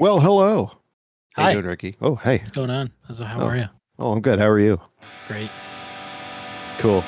[0.00, 0.70] Well, hello.
[1.34, 1.50] How Hi.
[1.50, 1.94] you doing, Ricky?
[2.00, 2.38] Oh, hey.
[2.38, 2.90] What's going on?
[3.06, 3.44] How Oh.
[3.46, 3.66] are you?
[3.98, 4.38] Oh, I'm good.
[4.38, 4.80] How are you?
[5.28, 5.50] Great.
[6.78, 7.04] Cool.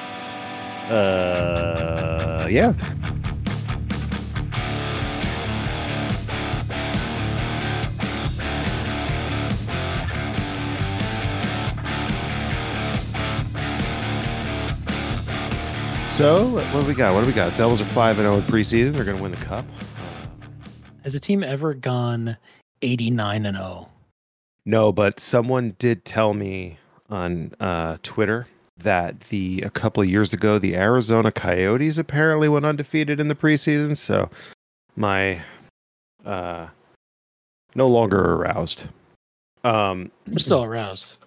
[0.91, 2.75] Uh, yeah.
[16.11, 17.15] So, what do we got?
[17.15, 17.57] What do we got?
[17.57, 18.93] Devils are 5 and 0 in preseason.
[18.95, 19.65] They're going to win the cup.
[21.05, 22.37] Has a team ever gone
[22.83, 23.61] 89 and oh?
[23.61, 23.89] 0?
[24.65, 26.79] No, but someone did tell me
[27.11, 28.47] on uh, Twitter
[28.79, 33.35] that the a couple of years ago the Arizona Coyotes apparently went undefeated in the
[33.35, 33.97] preseason.
[33.97, 34.29] So
[34.97, 35.41] my
[36.25, 36.69] uh,
[37.75, 38.87] no longer aroused.
[39.65, 41.19] Um, I'm still aroused.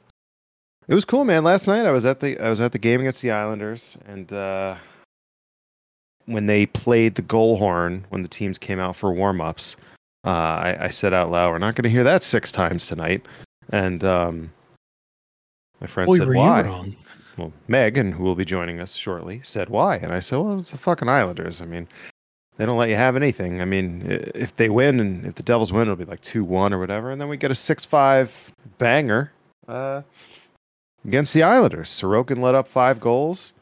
[0.87, 1.43] it was cool, man.
[1.43, 4.31] Last night I was at the I was at the game against the Islanders, and
[4.33, 4.75] uh,
[6.25, 9.75] when they played the goal horn when the teams came out for warm ups,
[10.25, 13.25] uh, I, I said out loud, "We're not going to hear that six times tonight."
[13.69, 14.51] And um,
[15.79, 16.95] my friend Boy, said, "Why?"
[17.37, 20.71] Well, Megan, who will be joining us shortly, said, "Why?" And I said, "Well, it's
[20.71, 21.61] the fucking Islanders.
[21.61, 21.87] I mean."
[22.57, 23.59] They don't let you have anything.
[23.59, 24.01] I mean,
[24.33, 27.11] if they win and if the Devils win, it'll be like two one or whatever,
[27.11, 29.33] and then we get a six five banger.
[29.67, 30.03] Uh,
[31.05, 31.89] against the Islanders.
[31.89, 33.53] Sorokin let up five goals.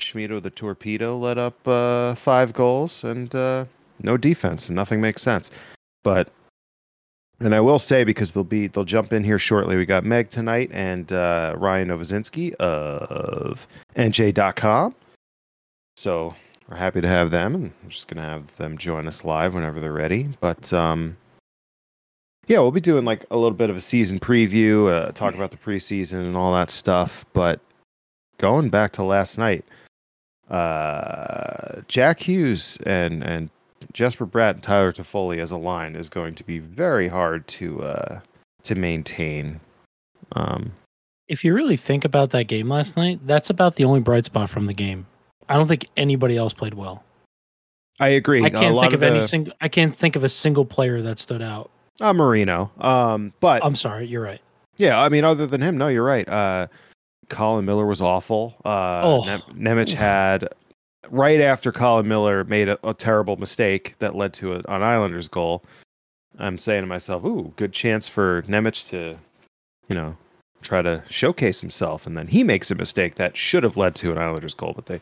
[0.00, 3.64] Schmido the torpedo let up uh, five goals, and uh,
[4.02, 5.50] no defense, and nothing makes sense.
[6.04, 6.30] But
[7.40, 9.76] and I will say because they'll be they'll jump in here shortly.
[9.76, 14.94] We got Meg tonight and uh, Ryan Novozinsky of NJ.com.
[15.96, 16.34] So
[16.68, 19.80] we're happy to have them, and we're just gonna have them join us live whenever
[19.80, 20.28] they're ready.
[20.40, 21.16] But um,
[22.46, 25.50] yeah, we'll be doing like a little bit of a season preview, uh, talk about
[25.50, 27.24] the preseason and all that stuff.
[27.34, 27.60] But
[28.38, 29.64] going back to last night,
[30.50, 33.50] uh, Jack Hughes and and
[33.92, 37.82] Jesper Bratt and Tyler Toffoli as a line is going to be very hard to
[37.82, 38.20] uh,
[38.64, 39.60] to maintain.
[40.32, 40.72] Um,
[41.28, 44.50] If you really think about that game last night, that's about the only bright spot
[44.50, 45.06] from the game.
[45.48, 47.02] I don't think anybody else played well.
[48.00, 48.44] I agree.
[48.44, 49.52] I can't think of, any the- single.
[49.60, 51.70] I can't think of a single player that stood out.
[52.00, 52.70] uh, Marino.
[52.80, 54.40] Um, but I'm sorry, you're right.
[54.76, 56.28] Yeah, I mean, other than him, no, you're right.
[56.28, 56.68] Uh,
[57.28, 58.54] Colin Miller was awful.
[58.64, 59.24] Uh, Oh.
[59.24, 60.48] Nem- Nemec had
[61.10, 65.28] right after Colin Miller made a, a terrible mistake that led to a, an Islanders
[65.28, 65.64] goal.
[66.38, 69.18] I'm saying to myself, "Ooh, good chance for Nemec to,
[69.88, 70.16] you know,
[70.62, 74.12] try to showcase himself." And then he makes a mistake that should have led to
[74.12, 75.00] an Islanders goal, but they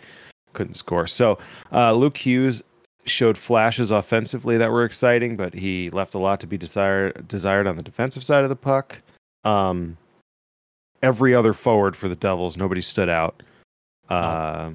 [0.53, 1.07] couldn't score.
[1.07, 1.39] So
[1.73, 2.63] uh, Luke Hughes
[3.05, 7.67] showed flashes offensively that were exciting, but he left a lot to be desired desired
[7.67, 9.01] on the defensive side of the puck.
[9.45, 9.97] Um,
[11.03, 13.43] every other forward for the Devils, nobody stood out.
[14.09, 14.71] Uh,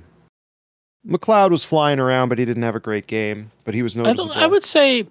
[1.08, 3.52] McLeod was flying around, but he didn't have a great game.
[3.66, 4.28] But he was I, noticeable.
[4.34, 5.08] don't- I would say,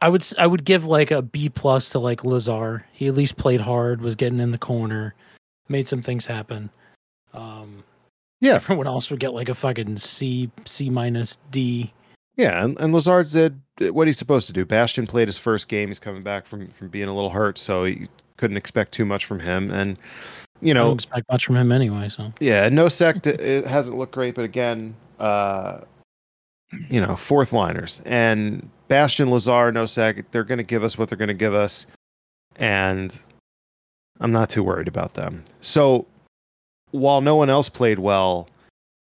[0.00, 2.84] I would I would give like a B plus to like Lazar.
[2.92, 5.14] He at least played hard, was getting in the corner,
[5.68, 6.70] made some things happen.
[7.32, 7.82] Um,
[8.40, 8.54] Yeah.
[8.56, 11.92] everyone else would get like a fucking C C minus D.
[12.36, 13.60] Yeah, and, and Lazar did
[13.92, 14.64] what he's supposed to do.
[14.64, 15.88] Bastian played his first game.
[15.88, 19.24] He's coming back from from being a little hurt, so you couldn't expect too much
[19.24, 19.70] from him.
[19.70, 19.96] And
[20.60, 22.08] you know, expect much from him anyway.
[22.08, 25.80] So yeah, Nosek it, it hasn't looked great, but again, uh,
[26.90, 30.24] you know, fourth liners and Bastian, Lazar, Nosek.
[30.30, 31.86] they're going to give us what they're going to give us,
[32.56, 33.18] and
[34.20, 35.42] I'm not too worried about them.
[35.60, 36.06] So
[36.90, 38.48] while no one else played well,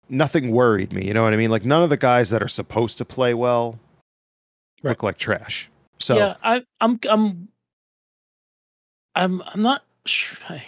[0.08, 1.06] nothing worried me.
[1.06, 1.50] You know what I mean?
[1.50, 3.78] Like none of the guys that are supposed to play well
[4.82, 4.90] Right.
[4.92, 5.68] look like trash.
[5.98, 7.48] So yeah, I, I'm I'm
[9.14, 9.82] I'm I'm not.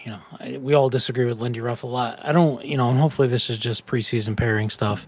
[0.05, 2.19] You know, we all disagree with Lindy Ruff a lot.
[2.23, 2.65] I don't.
[2.65, 5.07] You know, and hopefully this is just preseason pairing stuff.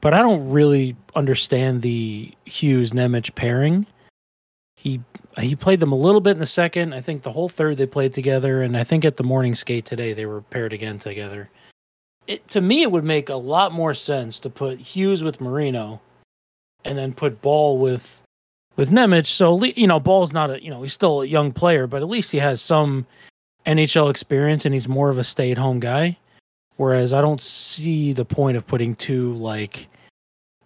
[0.00, 3.86] But I don't really understand the Hughes Nemec pairing.
[4.76, 5.00] He
[5.38, 6.94] he played them a little bit in the second.
[6.94, 9.84] I think the whole third they played together, and I think at the morning skate
[9.84, 11.50] today they were paired again together.
[12.26, 16.00] It to me it would make a lot more sense to put Hughes with Marino,
[16.84, 18.22] and then put Ball with
[18.76, 19.26] with Nemec.
[19.26, 22.08] So you know, Ball's not a you know he's still a young player, but at
[22.08, 23.06] least he has some
[23.66, 26.16] NHL experience, and he's more of a stay at home guy.
[26.76, 29.88] Whereas I don't see the point of putting two like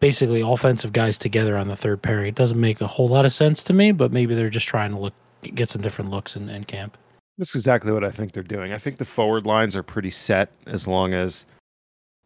[0.00, 2.26] basically offensive guys together on the third pairing.
[2.26, 4.90] It doesn't make a whole lot of sense to me, but maybe they're just trying
[4.90, 5.14] to look
[5.54, 6.98] get some different looks in, in camp.
[7.38, 8.72] That's exactly what I think they're doing.
[8.72, 11.46] I think the forward lines are pretty set as long as,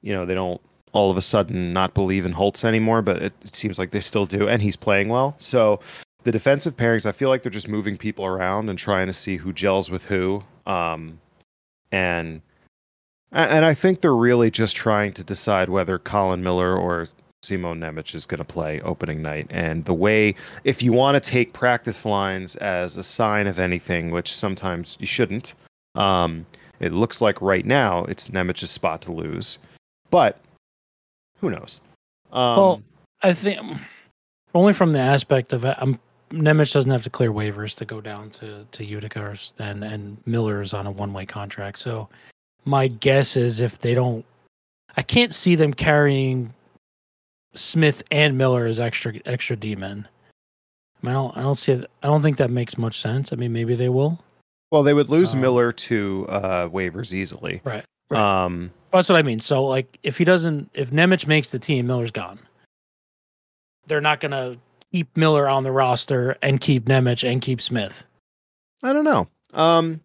[0.03, 0.61] you know, they don't
[0.93, 4.01] all of a sudden not believe in Holtz anymore, but it, it seems like they
[4.01, 5.35] still do, and he's playing well.
[5.39, 5.81] So
[6.25, 9.37] the defensive pairings, I feel like they're just moving people around and trying to see
[9.37, 10.43] who gels with who.
[10.67, 11.21] Um,
[11.93, 12.41] and
[13.33, 17.07] and I think they're really just trying to decide whether Colin Miller or
[17.43, 19.47] Simon Nemec is going to play opening night.
[19.51, 20.35] And the way,
[20.65, 25.07] if you want to take practice lines as a sign of anything, which sometimes you
[25.07, 25.55] shouldn't,
[25.95, 26.47] um,
[26.81, 29.59] it looks like right now it's Nemec's spot to lose.
[30.11, 30.39] But
[31.41, 31.81] who knows?
[32.33, 32.83] Um, Well,
[33.23, 33.61] I think
[34.55, 35.99] only from the aspect of it, I'm
[36.31, 40.17] Nemec doesn't have to clear waivers to go down to to Utica or, and and
[40.27, 41.79] Miller is on a one way contract.
[41.79, 42.09] So
[42.65, 44.25] my guess is if they don't,
[44.97, 46.53] I can't see them carrying
[47.55, 50.07] Smith and Miller as extra extra D men.
[51.03, 51.91] I, mean, I don't I don't see it.
[52.03, 53.33] I don't think that makes much sense.
[53.33, 54.19] I mean, maybe they will.
[54.73, 57.61] well, they would lose um, Miller to uh, waivers easily.
[57.65, 58.45] Right, right.
[58.45, 59.41] Um, That's what I mean.
[59.41, 62.41] So like, if he doesn't, if Nemec makes the team, Miller's gone.
[63.87, 64.57] They're not gonna
[64.97, 68.07] keep Miller on the roster and keep Nemec and keep Smith.
[68.83, 69.29] I don't know.
[69.53, 70.01] Um,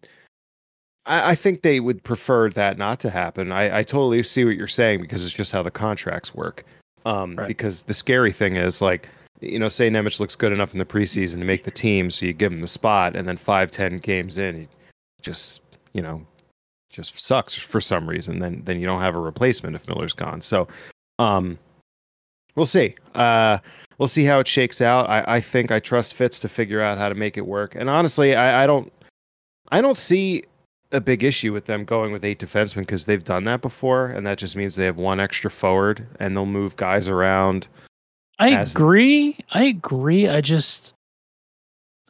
[1.06, 3.52] I, I think they would prefer that not to happen.
[3.52, 6.66] I, I totally see what you're saying because it's just how the contracts work.
[7.06, 7.48] Um, Right.
[7.48, 9.08] because the scary thing is like,
[9.40, 12.26] you know, say Nemec looks good enough in the preseason to make the team, so
[12.26, 14.68] you give him the spot, and then five, ten games in, he
[15.22, 15.62] just,
[15.94, 16.24] you know,
[16.90, 18.38] just sucks for some reason.
[18.40, 20.42] Then, then you don't have a replacement if Miller's gone.
[20.42, 20.68] So,
[21.18, 21.58] um,
[22.54, 22.94] we'll see.
[23.14, 23.58] Uh,
[23.98, 25.08] we'll see how it shakes out.
[25.08, 27.74] I, I think I trust Fitz to figure out how to make it work.
[27.74, 28.92] And honestly, I, I don't
[29.70, 30.44] I don't see
[30.92, 34.26] a big issue with them going with eight defensemen because they've done that before, and
[34.26, 37.68] that just means they have one extra forward and they'll move guys around.
[38.38, 39.38] I agree.
[39.52, 40.28] I agree.
[40.28, 40.94] I just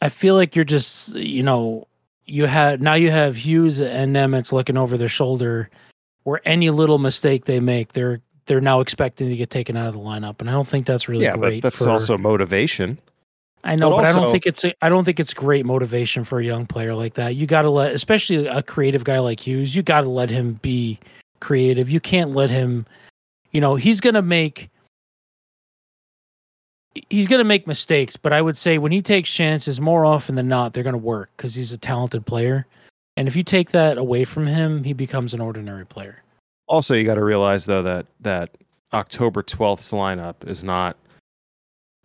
[0.01, 1.87] I feel like you're just you know
[2.25, 5.71] you had now you have Hughes and Nemec looking over their shoulder
[6.25, 9.95] where any little mistake they make they're they're now expecting to get taken out of
[9.95, 11.63] the lineup and I don't think that's really yeah, great.
[11.63, 12.99] but that's for- also motivation.
[13.65, 16.25] I know, but but, I don't think it's a, I don't think it's great motivation
[16.25, 17.37] for a young player like that.
[17.37, 20.55] You got to let, especially a creative guy like Hughes, you got to let him
[20.63, 20.99] be
[21.41, 21.89] creative.
[21.89, 22.87] You can't let him,
[23.53, 24.69] you know, he's gonna make
[27.09, 30.49] he's gonna make mistakes, but I would say when he takes chances, more often than
[30.49, 32.67] not, they're gonna work because he's a talented player.
[33.17, 36.22] And if you take that away from him, he becomes an ordinary player.
[36.73, 38.51] Also, you got to realize though that that
[38.95, 40.97] October 12th's lineup is not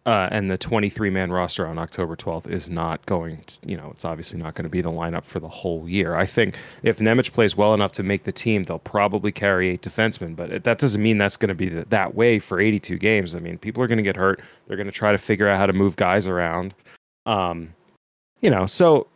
[0.05, 3.89] uh, and the 23 man roster on October 12th is not going, to, you know,
[3.91, 6.15] it's obviously not going to be the lineup for the whole year.
[6.15, 9.81] I think if Nemec plays well enough to make the team, they'll probably carry eight
[9.81, 12.97] defensemen, but it- that doesn't mean that's going to be th- that way for 82
[12.97, 13.35] games.
[13.35, 14.39] I mean, people are going to get hurt.
[14.67, 16.73] They're going to try to figure out how to move guys around.
[17.25, 17.73] Um,
[18.39, 19.07] you know, so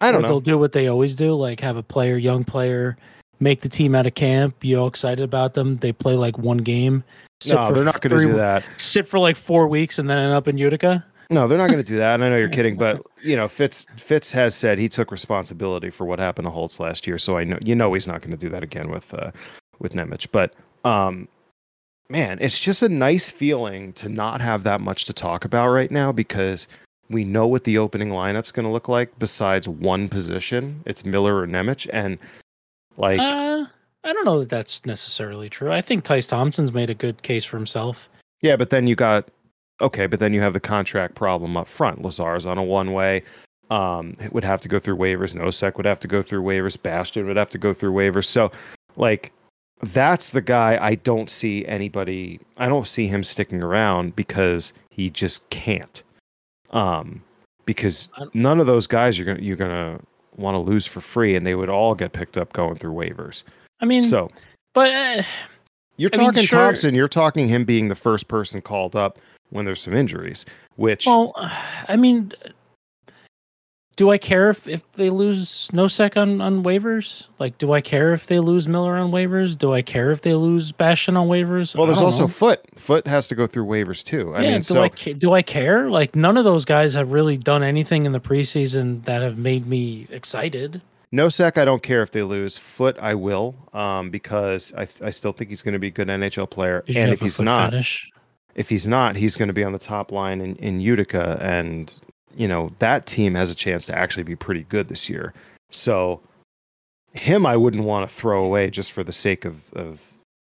[0.00, 0.28] I don't know.
[0.28, 2.96] They'll do what they always do, like have a player, young player,
[3.40, 4.62] make the team out of camp.
[4.62, 5.78] You all excited about them?
[5.78, 7.04] They play like one game.
[7.46, 8.64] No, they're not going to do that.
[8.78, 11.04] Sit for like four weeks and then end up in Utica.
[11.30, 12.14] No, they're not going to do that.
[12.14, 15.90] And I know you're kidding, but you know, Fitz Fitz has said he took responsibility
[15.90, 18.30] for what happened to Holtz last year, so I know you know he's not going
[18.30, 19.30] to do that again with uh,
[19.78, 20.28] with Nemec.
[20.32, 20.54] But
[20.84, 21.28] um,
[22.08, 25.90] man, it's just a nice feeling to not have that much to talk about right
[25.90, 26.68] now because
[27.10, 29.18] we know what the opening lineup's going to look like.
[29.18, 32.18] Besides one position, it's Miller or Nemec, and
[32.96, 33.64] like Uh,
[34.04, 35.72] I don't know that that's necessarily true.
[35.72, 38.08] I think Tyce Thompson's made a good case for himself.
[38.42, 39.28] Yeah, but then you got
[39.80, 42.02] okay, but then you have the contract problem up front.
[42.02, 43.22] Lazar's on a one way.
[43.70, 45.34] Um, it would have to go through waivers.
[45.34, 46.80] Nosek would have to go through waivers.
[46.80, 48.26] Bastian would have to go through waivers.
[48.26, 48.52] So,
[48.96, 49.32] like,
[49.82, 52.40] that's the guy I don't see anybody.
[52.58, 56.02] I don't see him sticking around because he just can't.
[56.70, 57.22] Um,
[57.64, 59.98] because none of those guys you're gonna you're gonna
[60.36, 63.44] want to lose for free, and they would all get picked up going through waivers.
[63.80, 64.30] I mean, So
[64.72, 65.22] but uh,
[65.96, 66.94] you're I mean, talking sure- Thompson.
[66.94, 69.18] You're talking him being the first person called up
[69.50, 70.44] when there's some injuries.
[70.76, 71.32] Which well,
[71.88, 72.32] I mean,
[73.96, 77.26] do I care if, if they lose Nosek on, on waivers?
[77.38, 79.56] Like, do I care if they lose Miller on waivers?
[79.56, 81.76] Do I care if they lose Bastian on waivers?
[81.76, 82.28] well, there's also know.
[82.28, 82.60] Foot.
[82.74, 84.34] Foot has to go through waivers too.
[84.34, 85.88] I yeah, mean, do so I do I care?
[85.90, 89.66] Like, none of those guys have really done anything in the preseason that have made
[89.66, 90.82] me excited.
[91.12, 91.56] Nosek.
[91.56, 92.58] I don't care if they lose.
[92.58, 96.08] Foot, I will, um, because I I still think he's going to be a good
[96.08, 96.82] NHL player.
[96.86, 98.10] Did And if he's not, fetish?
[98.56, 101.94] if he's not, he's going to be on the top line in, in Utica, and
[102.36, 105.32] you know that team has a chance to actually be pretty good this year.
[105.70, 106.20] So
[107.12, 110.02] him, I wouldn't want to throw away just for the sake of of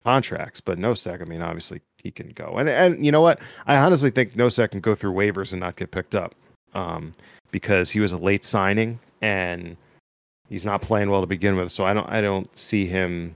[0.04, 0.60] contracts.
[0.60, 3.40] But Nosek, I mean, obviously he can go, and and you know what?
[3.66, 6.34] I honestly think Nosek can go through waivers and not get picked up,
[6.74, 7.12] um,
[7.50, 9.76] because he was a late signing and
[10.48, 11.70] he's not playing well to begin with.
[11.70, 13.34] So I don't I don't see him.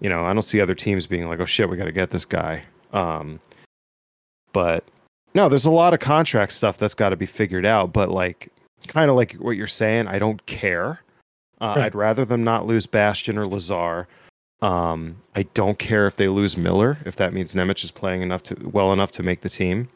[0.00, 2.10] You know, I don't see other teams being like, "Oh shit, we got to get
[2.10, 3.40] this guy." Um,
[4.52, 4.84] but
[5.36, 7.92] no, there's a lot of contract stuff that's got to be figured out.
[7.92, 8.48] But like,
[8.88, 11.00] kind of like what you're saying, I don't care.
[11.60, 11.84] Uh, Right.
[11.84, 14.08] I'd rather them not lose Bastian or Lazar.
[14.62, 18.42] Um, I don't care if they lose Miller, if that means Nemec is playing enough
[18.44, 19.88] to well enough to make the team.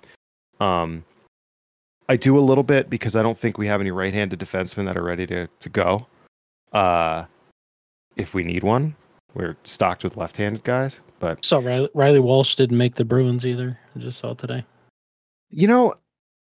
[0.61, 1.03] Um,
[2.11, 4.99] I do a little bit because I don't think we have any right-handed defensemen that
[4.99, 6.07] are ready to to go.
[6.73, 7.25] Uh,
[8.17, 8.95] if we need one,
[9.33, 11.01] we're stocked with left-handed guys.
[11.19, 13.79] But So Reilly, Reilly Walsh didn't make the Bruins either.
[13.97, 14.65] I just saw today.
[15.51, 15.95] You know,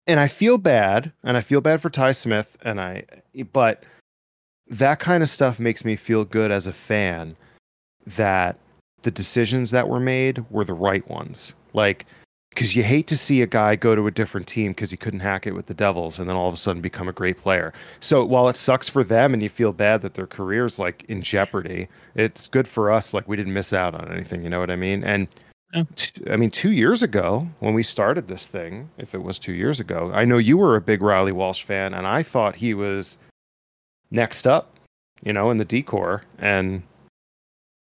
[0.07, 3.05] and I feel bad, and I feel bad for Ty Smith, and I,
[3.53, 3.83] but
[4.67, 7.35] that kind of stuff makes me feel good as a fan
[8.05, 8.57] that
[9.03, 11.55] the decisions that were made were the right ones.
[11.73, 12.05] Like,
[12.49, 15.19] because you hate to see a guy go to a different team because he couldn't
[15.19, 17.73] hack it with the Devils and then all of a sudden become a great player.
[17.99, 21.21] So while it sucks for them and you feel bad that their career's like in
[21.21, 23.13] jeopardy, it's good for us.
[23.13, 24.43] Like, we didn't miss out on anything.
[24.43, 25.03] You know what I mean?
[25.03, 25.27] And.
[25.95, 29.53] T- I mean, two years ago when we started this thing, if it was two
[29.53, 32.73] years ago, I know you were a big Reilly Walsh fan, and I thought he
[32.73, 33.17] was
[34.11, 34.75] next up,
[35.23, 36.83] you know, in the decor, and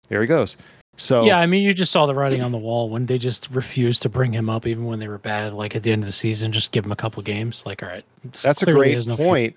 [0.09, 0.57] here he goes.
[0.97, 3.51] So Yeah, I mean, you just saw the writing on the wall when they just
[3.51, 5.53] refused to bring him up, even when they were bad.
[5.53, 7.65] Like at the end of the season, just give him a couple games.
[7.67, 8.05] Like, all right,
[8.43, 9.57] that's a great no point.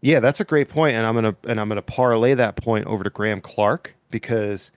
[0.00, 3.04] Yeah, that's a great point, and I'm gonna and I'm gonna parlay that point over
[3.04, 4.70] to Graeme Clarke because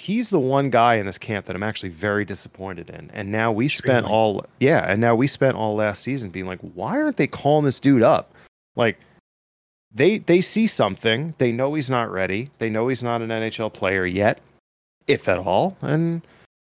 [0.00, 3.10] he's the one guy in this camp that I'm actually very disappointed in.
[3.12, 6.60] And now we spent all yeah, and now we spent all last season being like,
[6.74, 8.32] why aren't they calling this dude up?
[8.76, 8.98] Like
[9.92, 13.72] they they see something, they know he's not ready, they know he's not an NHL
[13.72, 14.40] player yet,
[15.06, 16.22] if at all, and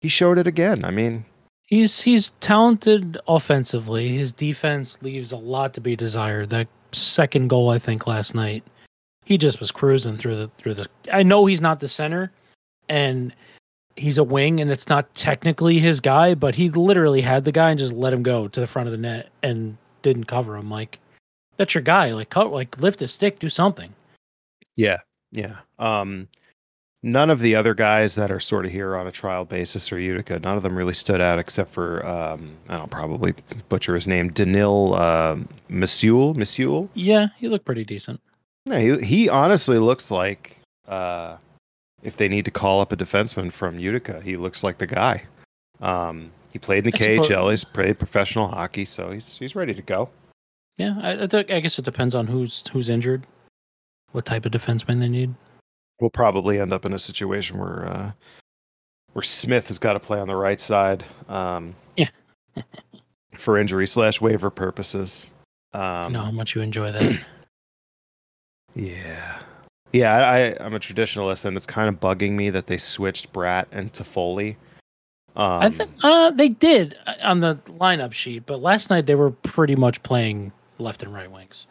[0.02, 0.84] he showed it again.
[0.84, 1.26] I mean,
[1.70, 4.18] He's he's talented offensively.
[4.18, 6.50] His defense leaves a lot to be desired.
[6.50, 8.64] That second goal, I think, last night,
[9.26, 10.88] he just was cruising through the through the.
[11.14, 12.32] I know he's not the center,
[12.90, 13.34] and
[13.96, 17.70] he's a wing, and it's not technically his guy, but he literally had the guy
[17.70, 20.70] and just let him go to the front of the net and didn't cover him.
[20.70, 21.00] Like
[21.58, 22.12] that's your guy.
[22.14, 23.94] Like cut, like lift his stick, do something.
[24.76, 25.00] Yeah,
[25.32, 25.58] yeah.
[25.78, 26.28] Um,
[27.04, 30.00] none of the other guys that are sort of here on a trial basis or
[30.00, 33.34] Utica, none of them really stood out except for um, I don't probably
[33.68, 36.36] butcher his name, Danil um Masul.
[36.36, 36.90] Masul.
[36.94, 38.22] Yeah, he looked pretty decent.
[38.66, 41.38] Yeah, he he honestly looks like uh,
[42.04, 45.24] if they need to call up a defenseman from Utica, he looks like the guy.
[45.82, 47.50] Um, he played in the I suppose- KHL.
[47.52, 50.10] He's played professional hockey, so he's he's ready to go.
[50.78, 53.28] Yeah, I, I, think, I guess it depends on who's who's injured,
[54.14, 55.34] what type of defenseman they need.
[56.00, 58.12] we'll probably end up in a situation where uh,
[59.14, 61.04] where Smith has got to play on the right side.
[61.28, 62.10] Um, Yeah.
[63.38, 65.30] for injury slash waiver purposes.
[65.74, 67.20] Um, I know how much you enjoy that.
[68.76, 69.39] Yeah.
[69.92, 73.34] Yeah, I, I, I'm a traditionalist, and it's kind of bugging me that they switched
[73.34, 74.56] Bratt and Toffoli.
[75.36, 79.16] Um, I think uh, they did uh, on the lineup sheet, but last night they
[79.16, 81.66] were pretty much playing left and right wings.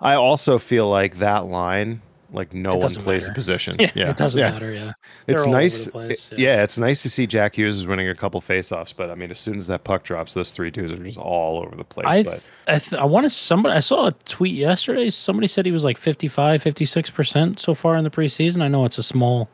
[0.00, 2.02] I also feel like that line,
[2.32, 3.34] like no one plays a matter.
[3.34, 3.76] position.
[3.80, 4.50] Yeah, yeah, it doesn't yeah.
[4.50, 4.72] matter.
[4.72, 4.92] Yeah,
[5.26, 5.88] It's nice.
[5.88, 6.56] place, it- yeah.
[6.56, 6.62] yeah.
[6.62, 9.38] it's nice to see Jack Hughes is winning a couple faceoffs, but I mean, as
[9.38, 12.06] soon as that puck drops, those three dudes are just all over the place.
[12.08, 13.76] I but I, th- I want to somebody.
[13.76, 15.10] I saw a tweet yesterday.
[15.10, 18.62] Somebody said he was like 55, 56 percent so far in the preseason.
[18.62, 19.48] I know it's a small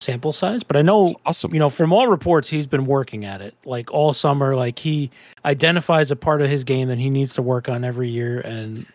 [0.00, 1.52] sample size, but I know awesome.
[1.54, 4.56] you know from all reports he's been working at it like all summer.
[4.56, 5.10] Like he
[5.44, 8.86] identifies a part of his game that he needs to work on every year, and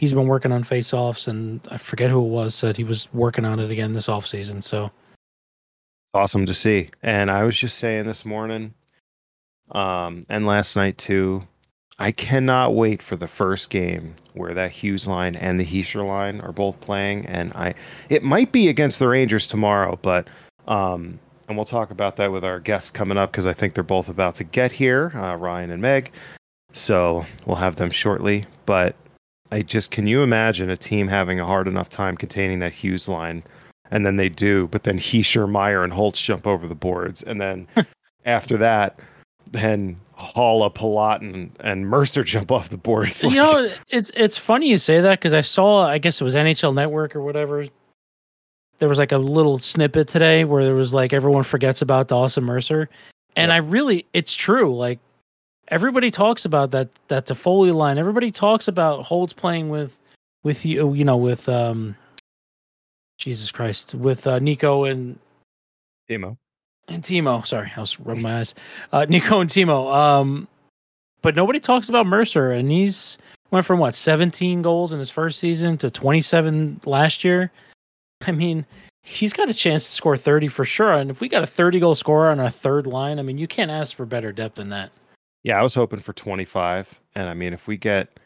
[0.00, 1.28] he's been working on face-offs.
[1.28, 4.64] And I forget who it was said he was working on it again this offseason.
[4.64, 4.90] So
[6.14, 6.88] awesome to see.
[7.02, 8.72] And I was just saying this morning,
[9.72, 11.46] um, and last night too,
[11.98, 16.40] I cannot wait for the first game where that Hughes line and the Hischier line
[16.40, 17.26] are both playing.
[17.26, 17.74] And I,
[18.08, 20.28] it might be against the Rangers tomorrow, but,
[20.66, 23.84] um, and we'll talk about that with our guests coming up because I think they're
[23.84, 26.10] both about to get here, uh, Ryan and Meg.
[26.72, 28.46] So we'll have them shortly.
[28.64, 28.96] But
[29.52, 33.08] I just, can you imagine a team having a hard enough time containing that Hughes
[33.08, 33.42] line?
[33.90, 37.40] and then they do, but then Hischier, Meier, and Holtz jump over the boards, and
[37.40, 37.66] then
[38.24, 39.00] after that,
[39.50, 43.22] then Haula, Palat, and, and Mercer jump off the boards.
[43.24, 46.34] you know it's it's funny you say that because I saw I guess it was
[46.34, 47.66] NHL Network or whatever.
[48.78, 52.44] There was like a little snippet today where there was like everyone forgets about Dawson
[52.44, 52.88] Mercer,
[53.36, 53.54] and Yep.
[53.54, 54.98] I really it's true like.
[55.70, 57.98] Everybody talks about that that Toffoli line.
[57.98, 59.96] Everybody talks about Holtz playing with
[60.42, 61.96] with you you know with um
[63.18, 65.18] Jesus Christ with uh, Nico and
[66.08, 66.36] Timo.
[66.88, 67.46] and Timo.
[67.46, 68.54] Sorry, I was rubbing my eyes.
[68.92, 69.94] Uh, Nico and Timo.
[69.94, 70.48] Um,
[71.22, 73.18] but nobody talks about Mercer, and he's
[73.50, 77.50] went from what 17 goals in his first season to 27 last year.
[78.26, 78.64] I mean,
[79.02, 80.92] he's got a chance to score 30 for sure.
[80.92, 83.48] And if we got a 30 goal scorer on our third line, I mean, you
[83.48, 84.90] can't ask for better depth than that.
[85.42, 88.20] Yeah, I was hoping for 25, and I mean, if we get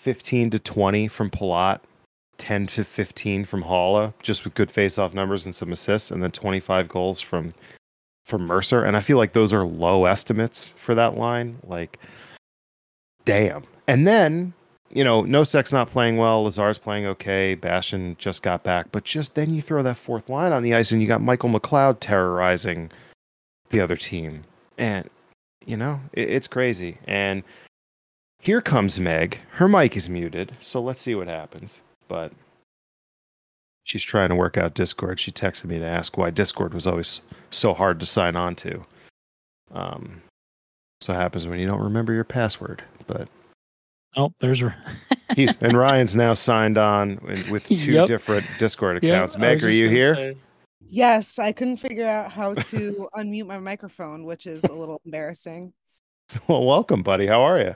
[0.00, 1.80] 15 to 20 from Palat,
[2.38, 6.30] 10 to 15 from Haula, just with good face-off numbers and some assists, and then
[6.30, 7.50] 25 goals from
[8.24, 8.84] from Mercer.
[8.84, 11.58] And I feel like those are low estimates for that line.
[11.64, 11.98] Like,
[13.24, 13.64] damn.
[13.86, 14.52] And then
[14.90, 16.44] you know, Nosek's not playing well.
[16.44, 17.54] Lazar's playing okay.
[17.54, 18.90] Bastian just got back.
[18.90, 21.50] But just then you throw that fourth line on the ice and you got Michael
[21.50, 22.90] McLeod terrorizing
[23.70, 24.44] the other team.
[24.78, 25.08] And,
[25.66, 26.98] you know, it, it's crazy.
[27.06, 27.42] And
[28.40, 29.40] here comes Meg.
[29.50, 30.52] Her mic is muted.
[30.60, 31.80] So let's see what happens.
[32.08, 32.32] But
[33.84, 35.20] she's trying to work out Discord.
[35.20, 38.84] She texted me to ask why Discord was always so hard to sign on to.
[39.72, 40.22] Um,
[41.00, 42.82] so happens when you don't remember your password.
[43.06, 43.28] But
[44.16, 44.62] Oh, there's.
[45.36, 47.18] He's and Ryan's now signed on
[47.50, 48.06] with two yep.
[48.06, 49.34] different Discord accounts.
[49.34, 50.14] Yep, Meg, are you here?
[50.14, 50.36] Say.
[50.90, 55.72] Yes, I couldn't figure out how to unmute my microphone, which is a little embarrassing.
[56.46, 57.26] Well, welcome, buddy.
[57.26, 57.74] How are you?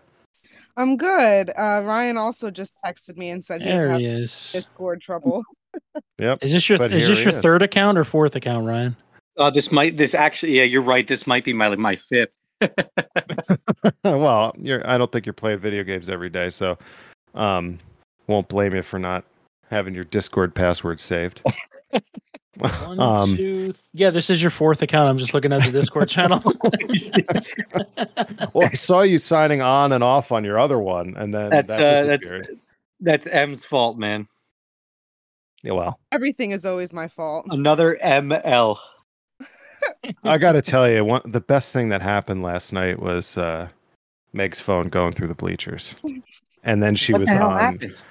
[0.77, 1.51] I'm good.
[1.57, 5.43] Uh, Ryan also just texted me and said there he is Discord trouble.
[6.19, 6.39] yep.
[6.43, 7.41] Is this your is this your is.
[7.41, 8.95] third account or fourth account, Ryan?
[9.39, 11.07] Uh, this might this actually yeah, you're right.
[11.07, 12.37] This might be my my fifth.
[14.05, 16.77] well, you're I don't think you're playing video games every day, so
[17.35, 17.79] um
[18.27, 19.25] won't blame you for not
[19.71, 21.43] having your Discord password saved.
[22.59, 25.09] One, um, two, yeah, this is your fourth account.
[25.09, 26.41] I'm just looking at the Discord channel.
[28.53, 31.69] well, I saw you signing on and off on your other one, and then that's,
[31.69, 32.49] that uh, disappeared.
[33.01, 34.29] That's, that's M's fault, man.
[35.63, 37.47] Yeah, well, everything is always my fault.
[37.51, 38.77] Another ML.
[40.25, 43.69] I got to tell you, one the best thing that happened last night was uh,
[44.33, 45.95] Meg's phone going through the bleachers,
[46.65, 47.59] and then she what was the on.
[47.59, 48.03] Happened?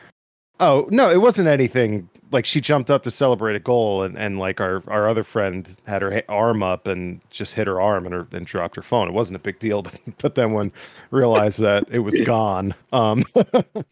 [0.62, 4.40] Oh no, it wasn't anything like she jumped up to celebrate a goal and, and
[4.40, 8.14] like our, our other friend had her arm up and just hit her arm and
[8.14, 9.08] her and dropped her phone.
[9.10, 10.72] It wasn't a big deal, but, but then when
[11.10, 12.76] realized that it was gone.
[12.94, 13.26] Um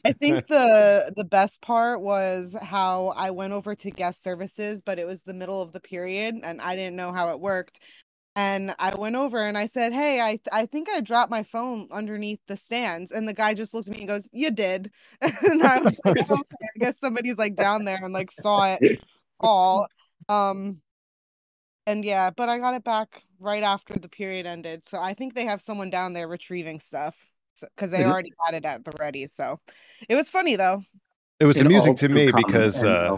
[0.05, 4.99] I think the the best part was how I went over to guest services, but
[4.99, 7.79] it was the middle of the period and I didn't know how it worked
[8.35, 11.43] and I went over and I said, "Hey, I th- I think I dropped my
[11.43, 14.91] phone underneath the stands." And the guy just looked at me and goes, "You did."
[15.21, 18.77] and I was like, oh, "Okay, I guess somebody's like down there and like saw
[18.79, 19.03] it
[19.39, 19.87] all."
[20.27, 20.81] Um
[21.87, 24.85] and yeah, but I got it back right after the period ended.
[24.85, 27.17] So I think they have someone down there retrieving stuff
[27.59, 28.11] because so, they mm-hmm.
[28.11, 29.25] already had it at the ready.
[29.25, 29.59] So
[30.07, 30.83] it was funny though.
[31.39, 33.17] It was In amusing to me because uh,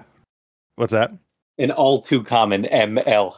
[0.76, 1.12] what's that?
[1.58, 3.36] An all too common ML.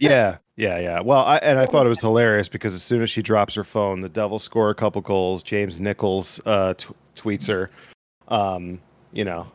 [0.00, 1.00] Yeah, yeah, yeah.
[1.00, 3.62] Well, I, and I thought it was hilarious because as soon as she drops her
[3.62, 5.44] phone, the Devils score a couple goals.
[5.44, 7.70] James Nichols uh, t- tweets her,
[8.26, 8.80] um,
[9.12, 9.46] you know,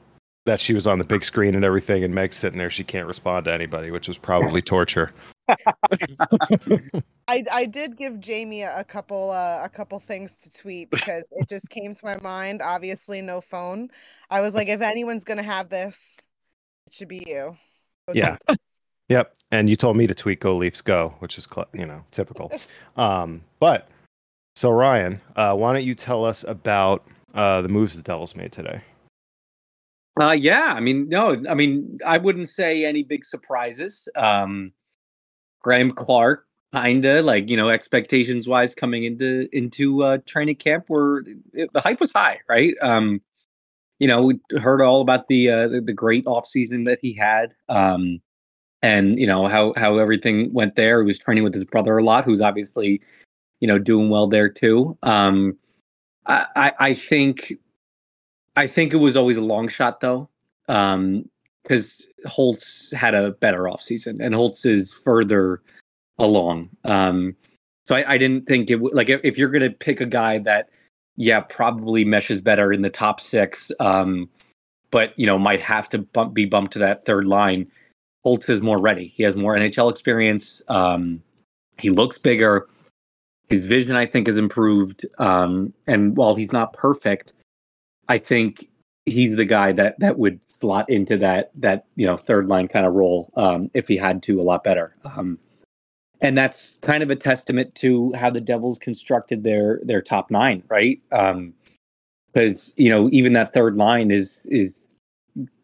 [0.45, 2.69] that she was on the big screen and everything, and Meg's sitting there.
[2.69, 5.11] She can't respond to anybody, which was probably torture.
[7.27, 11.49] I I did give Jamie a couple uh, a couple things to tweet because it
[11.49, 12.61] just came to my mind.
[12.61, 13.89] Obviously, no phone.
[14.29, 16.15] I was like, if anyone's gonna have this,
[16.87, 17.57] it should be you.
[18.07, 18.19] Okay.
[18.19, 18.37] Yeah.
[19.09, 19.35] Yep.
[19.51, 22.51] And you told me to tweet "Go Leafs Go," which is you know typical.
[22.97, 23.89] um, but
[24.55, 28.51] so Ryan, uh, why don't you tell us about uh, the moves the Devils made
[28.51, 28.81] today?
[30.19, 34.07] Uh, yeah, I mean, no, I mean, I wouldn't say any big surprises.
[34.15, 34.71] Um,
[35.61, 41.23] Graeme Clarke, kinda like you know, expectations wise, coming into into uh, training camp, where
[41.53, 42.75] it, the hype was high, right?
[42.81, 43.21] Um,
[43.99, 47.55] you know, we heard all about the uh, the, the great offseason that he had.
[47.69, 48.21] Um,
[48.83, 51.01] and you know how how everything went there.
[51.01, 53.01] He was training with his brother a lot, who's obviously
[53.61, 54.95] you know doing well there too.
[55.01, 55.57] Um,
[56.27, 57.53] I, I, I think
[58.55, 60.29] I think it was always a long shot though,
[60.67, 65.61] because um, Holtz had a better offseason and Holtz is further
[66.19, 66.69] along.
[66.83, 67.35] Um,
[67.87, 70.39] so I, I didn't think it would like if, if you're to pick a guy
[70.39, 70.69] that
[71.15, 74.29] yeah probably meshes better in the top six, um,
[74.91, 77.71] but you know might have to bump, be bumped to that third line
[78.23, 79.07] Holtz is more ready.
[79.07, 80.61] He has more NHL experience.
[80.67, 81.21] Um,
[81.79, 82.67] he looks bigger.
[83.49, 85.05] His vision, I think, has improved.
[85.19, 87.33] Um, and while he's not perfect,
[88.07, 88.69] I think
[89.05, 92.85] he's the guy that that would slot into that that you know third line kind
[92.85, 94.95] of role um, if he had to a lot better.
[95.03, 95.37] Um,
[96.21, 100.63] and that's kind of a testament to how the Devils constructed their their top nine,
[100.69, 101.01] right?
[101.09, 104.71] Because um, you know even that third line is is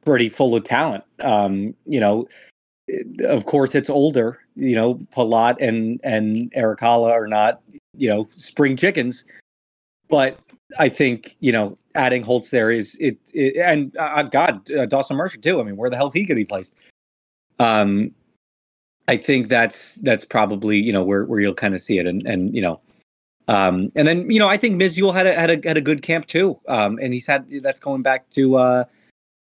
[0.04, 1.04] pretty full of talent.
[1.22, 2.28] Um, you know,
[3.25, 4.39] of course, it's older.
[4.56, 7.62] You know, Palat and and Erik are not
[7.97, 9.25] you know spring chickens,
[10.10, 10.39] but
[10.78, 15.17] I think you know adding Holtz there is it, it and uh, God uh, Dawson
[15.17, 15.60] Mercer too.
[15.60, 16.75] I mean, where the hell's he going to be placed?
[17.60, 18.12] Um,
[19.08, 22.25] I think that's that's probably you know where where you'll kind of see it, and
[22.25, 22.80] and you know,
[23.47, 26.02] um, and then you know I think Misyul had a had a had a good
[26.02, 28.84] camp too, um, and he's had that's going back to uh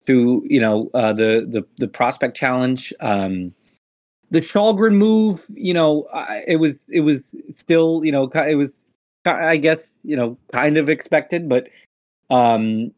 [0.07, 2.93] to you know uh, the the the prospect challenge.
[3.01, 3.55] Um,
[4.31, 6.09] the Källgren move, you know,
[6.47, 7.19] it was it was
[7.59, 8.71] still you know it was
[9.27, 11.69] I guess you know kind of expected, but
[12.31, 12.93] um,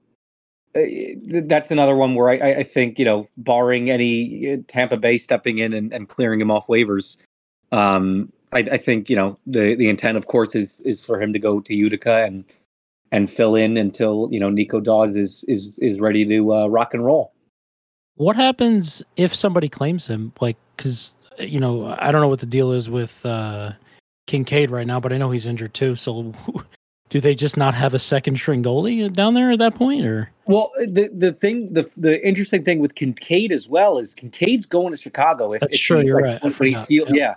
[0.77, 1.15] eh,
[1.45, 5.59] that's another one where I, I think you know, barring any eh, Tampa Bay stepping
[5.59, 7.17] in and, and clearing him off waivers,
[7.73, 11.33] um, I, I, think you know the the intent, of course, is is for him
[11.33, 12.45] to go to Utica and
[13.15, 16.93] and fill in until you know Nico Daws is is is ready to uh, rock
[16.95, 17.33] and roll.
[18.17, 20.33] What happens if somebody claims him?
[20.41, 23.73] Like, because you know, I don't know what the deal is with uh,
[24.27, 25.95] Kinkaid right now, but I know he's injured too.
[25.95, 26.35] So,
[27.09, 30.33] do they just not have a second string goalie down there at that point, or?
[30.47, 34.93] Well, the the thing, the the interesting thing with Kinkaid as well is Kinkaid's going
[34.93, 35.53] to Chicago.
[35.53, 36.01] If, That's if true.
[36.01, 36.59] You're like, right.
[36.59, 37.15] When, he's healed, yeah.
[37.15, 37.35] yeah,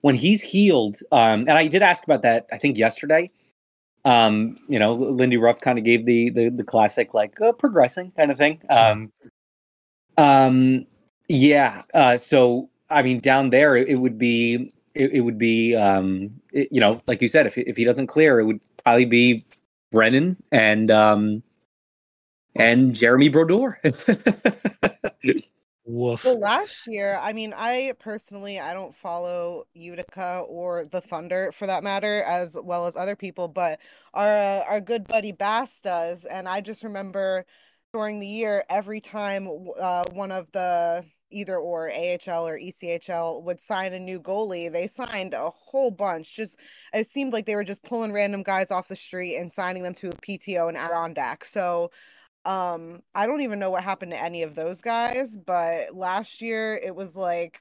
[0.00, 2.46] when he's healed, um, and I did ask about that.
[2.50, 3.28] I think yesterday.
[4.08, 8.10] Um, you know, Lindy Ruff kind of gave the the the classic like uh, progressing
[8.12, 8.62] kind of thing.
[8.70, 9.12] Um,
[10.16, 10.86] um,
[11.28, 11.82] yeah.
[11.92, 16.30] Uh, so I mean, down there it, it would be it, it would be um,
[16.52, 19.44] it, you know, like you said, if if he doesn't clear, it would probably be
[19.92, 21.42] Brennan and um,
[22.56, 23.78] and Jeremy Brodeur.
[25.88, 26.22] Woof.
[26.22, 31.66] Well, last year, I mean, I personally I don't follow Utica or the Thunder for
[31.66, 33.80] that matter, as well as other people, but
[34.12, 37.46] our uh, our good buddy Bass does, and I just remember
[37.94, 39.48] during the year every time
[39.80, 44.88] uh, one of the either or AHL or ECHL would sign a new goalie, they
[44.88, 46.36] signed a whole bunch.
[46.36, 46.58] Just
[46.92, 49.94] it seemed like they were just pulling random guys off the street and signing them
[49.94, 51.46] to a PTO and Adirondack.
[51.46, 51.90] So
[52.44, 56.76] um I don't even know what happened to any of those guys, but last year
[56.82, 57.60] it was like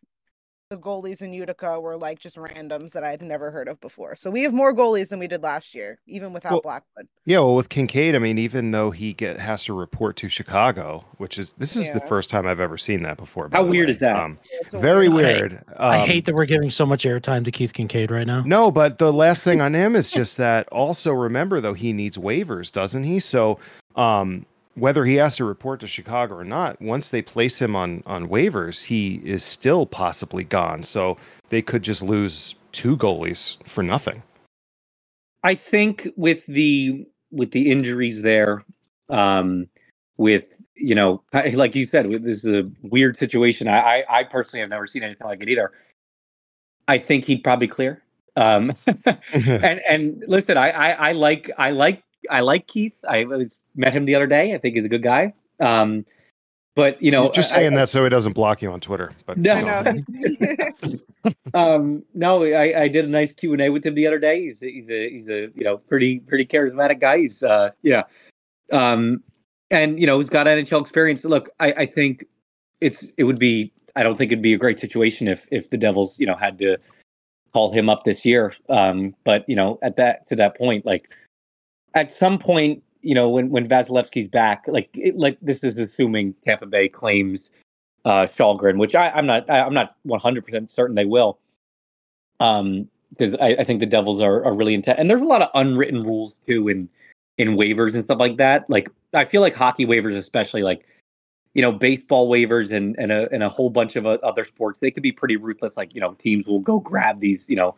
[0.70, 4.16] the goalies in Utica were like just randoms that I'd never heard of before.
[4.16, 7.08] So we have more goalies than we did last year, even without well, Blackwood.
[7.26, 11.06] Yeah, well, with Kinkaid, I mean, even though he get has to report to Chicago,
[11.18, 11.94] which is this is yeah.
[11.94, 13.50] the first time I've ever seen that before.
[13.52, 13.92] How weird way.
[13.92, 14.18] is that?
[14.18, 14.38] Um,
[14.74, 15.52] very weird.
[15.52, 15.64] weird.
[15.70, 18.42] I, um, I, hate that we're giving so much airtime to Keith Kinkaid right now.
[18.46, 20.68] No, but the last thing on him is just that.
[20.70, 23.20] Also, remember though, he needs waivers, doesn't he?
[23.20, 23.60] So,
[23.96, 24.46] um,
[24.78, 28.30] whether he has to report to Chicago or not, once they place him on on
[28.30, 30.84] waivers, he is still possibly gone.
[30.84, 31.18] So
[31.50, 34.22] they could just lose two goalies for nothing.
[35.44, 38.64] I think with the with the injuries there,
[39.10, 39.68] um,
[40.18, 43.68] with you know, like you said, this is a weird situation.
[43.68, 45.72] I, I, I personally have never seen anything like it either.
[46.88, 48.04] I think he'd probably clear.
[48.36, 48.76] Um,
[49.34, 52.98] and and listen, I, I I like I like I like Keith.
[53.08, 54.54] I was met him the other day.
[54.54, 55.34] I think he's a good guy.
[55.60, 56.06] Um,
[56.78, 59.12] but you know, You're just saying I, that so he doesn't block you on Twitter.
[59.26, 59.56] But no,
[61.56, 64.44] um, no, I, I did a nice Q and A with him the other day.
[64.44, 67.18] He's a, he's a he's a you know pretty pretty charismatic guy.
[67.18, 68.04] He's uh yeah,
[68.72, 69.24] um,
[69.72, 71.26] and you know he's got NHL experience.
[71.26, 72.26] Look, I, I think
[72.80, 75.78] it's it would be I don't think it'd be a great situation if if the
[75.78, 76.78] Devils you know had to
[77.54, 78.54] call him up this year.
[78.70, 81.10] Um, but you know at that to that point, like
[81.96, 86.36] at some point you know, when when Vasilevskiy's back, like it, like this is assuming
[86.44, 87.50] Tampa Bay claims
[88.04, 91.40] uh Källgren, which I, I'm not I, am not 100 percent certain they will.
[92.42, 95.42] Um, because I, I, think the Devils are, are really intense, and there's a lot
[95.42, 96.90] of unwritten rules too in
[97.38, 98.70] in waivers and stuff like that.
[98.70, 100.86] Like I feel like hockey waivers, especially like
[101.54, 104.92] you know baseball waivers and and a and a whole bunch of other sports, they
[104.92, 105.72] could be pretty ruthless.
[105.78, 107.74] Like you know teams will go grab these you know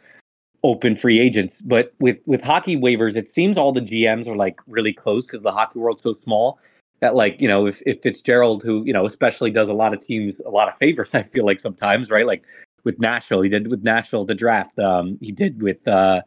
[0.64, 1.56] open free agents.
[1.62, 5.44] But with with hockey waivers, it seems all the GMs are like really close because
[5.44, 6.60] the hockey world's so small
[7.00, 10.06] that like you know if if Fitzgerald, who you know especially does a lot of
[10.06, 12.44] teams a lot of favors, I feel like sometimes right like
[12.84, 14.78] with Nashville, he did with Nashville the draft.
[14.80, 16.22] Um, he did with uh,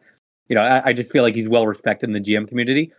[0.47, 2.91] you know I, I just feel like he's well respected in the GM community.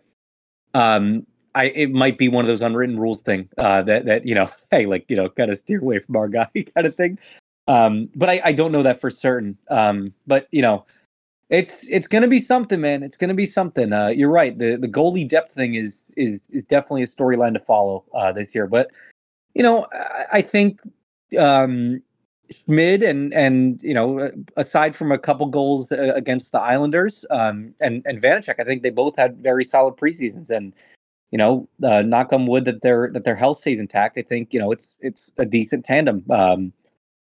[0.74, 4.34] Um, I it might be one of those unwritten rules thing uh, that that you
[4.34, 7.18] know hey like you know kind of steer away from our guy kind of thing.
[7.66, 9.56] Um, but I, I don't know that for certain.
[9.70, 10.84] Um, but you know
[11.50, 13.02] it's it's gonna be something, man.
[13.02, 13.92] It's gonna be something.
[13.92, 14.58] Uh, you're right.
[14.58, 18.48] The the goalie depth thing is is, is definitely a storyline to follow uh, this
[18.54, 18.66] year.
[18.66, 18.90] But
[19.54, 20.80] you know, I, I think
[21.38, 22.02] um,
[22.50, 27.74] Schmid and and you know, aside from a couple goals uh, against the Islanders um,
[27.80, 30.50] and and Vanecek, I think they both had very solid preseasons.
[30.50, 30.72] And
[31.30, 34.18] you know, uh, knock on wood that their that their health stays intact.
[34.18, 36.72] I think you know it's it's a decent tandem um,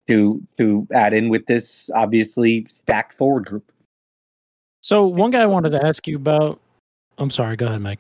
[0.09, 3.73] to to add in with this obviously stacked forward group.
[4.87, 6.61] So one guy I wanted to ask you about.
[7.19, 7.57] I'm sorry.
[7.57, 7.99] Go ahead, Mike.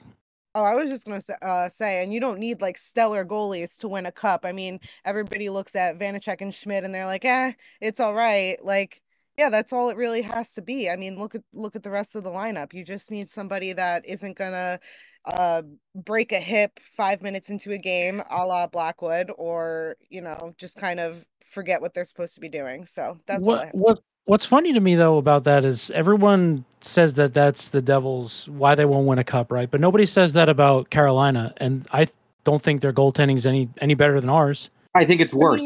[0.55, 3.77] Oh, I was just gonna say, uh, say, and you don't need like stellar goalies
[3.79, 4.45] to win a cup.
[4.45, 8.65] I mean, everybody looks at Vanecek and Schmid, and they're like, "eh, it's all right."
[8.65, 9.03] Like,
[9.37, 10.89] yeah, that's all it really has to be.
[10.89, 12.73] I mean, look at look at the rest of the lineup.
[12.73, 14.79] You just need somebody that isn't gonna
[15.25, 15.63] uh
[15.97, 20.77] break a hip five minutes into a game a la Blackwood or, you know, just
[20.77, 22.87] kind of forget what they're supposed to be doing.
[22.87, 27.35] So that's what what what's funny to me though about that is everyone says that
[27.35, 29.71] that's the Devils why they won't win a cup, right?
[29.71, 32.07] But nobody says that about Carolina, and I
[32.45, 34.71] don't think their goaltending is any any better than ours.
[34.95, 35.63] I think it's worse.